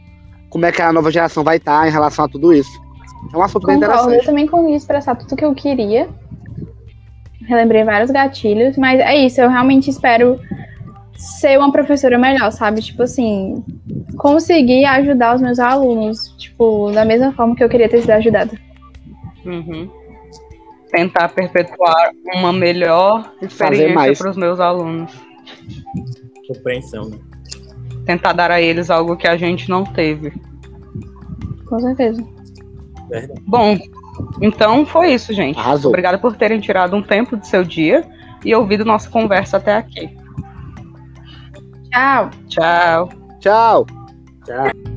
como 0.49 0.65
é 0.65 0.71
que 0.71 0.81
a 0.81 0.93
nova 0.93 1.11
geração 1.11 1.43
vai 1.43 1.57
estar 1.57 1.87
em 1.87 1.91
relação 1.91 2.25
a 2.25 2.29
tudo 2.29 2.53
isso. 2.53 2.71
É 3.33 3.37
um 3.37 3.41
assunto 3.43 3.67
bem 3.67 3.75
Concordo, 3.75 3.95
eu 3.95 4.03
interessante. 4.05 4.25
também 4.25 4.47
consegui 4.47 4.75
expressar 4.75 5.15
tudo 5.15 5.35
que 5.35 5.43
eu 5.45 5.53
queria. 5.53 6.07
Relembrei 7.45 7.83
vários 7.83 8.11
gatilhos, 8.11 8.77
mas 8.77 8.99
é 8.99 9.15
isso, 9.15 9.41
eu 9.41 9.49
realmente 9.49 9.89
espero 9.89 10.39
ser 11.15 11.57
uma 11.57 11.71
professora 11.71 12.17
melhor, 12.17 12.51
sabe? 12.51 12.81
Tipo 12.81 13.03
assim, 13.03 13.63
conseguir 14.17 14.85
ajudar 14.85 15.35
os 15.35 15.41
meus 15.41 15.59
alunos, 15.59 16.33
tipo, 16.37 16.91
da 16.91 17.03
mesma 17.03 17.33
forma 17.33 17.55
que 17.55 17.63
eu 17.63 17.69
queria 17.69 17.89
ter 17.89 18.01
sido 18.01 18.11
ajudada. 18.11 18.51
Uhum. 19.45 19.89
Tentar 20.89 21.29
perpetuar 21.29 22.11
uma 22.35 22.51
melhor 22.51 23.31
experiência 23.41 24.15
para 24.15 24.29
os 24.31 24.37
meus 24.37 24.59
alunos. 24.59 25.13
Compreensão, 26.47 27.09
né? 27.09 27.19
tentar 28.09 28.33
dar 28.33 28.49
a 28.49 28.59
eles 28.59 28.89
algo 28.89 29.15
que 29.15 29.27
a 29.27 29.37
gente 29.37 29.69
não 29.69 29.83
teve. 29.83 30.33
Com 31.67 31.79
certeza. 31.79 32.23
Verdade. 33.07 33.41
Bom, 33.45 33.77
então 34.41 34.83
foi 34.83 35.13
isso, 35.13 35.31
gente. 35.31 35.59
Arrasou. 35.59 35.89
Obrigada 35.89 36.17
por 36.17 36.35
terem 36.35 36.59
tirado 36.59 36.95
um 36.95 37.03
tempo 37.03 37.37
do 37.37 37.45
seu 37.45 37.63
dia 37.63 38.03
e 38.43 38.55
ouvido 38.55 38.83
nossa 38.83 39.07
conversa 39.09 39.57
até 39.57 39.75
aqui. 39.75 40.09
Tchau. 41.91 42.29
Tchau. 42.47 43.09
Tchau. 43.39 43.85
Tchau. 44.43 44.88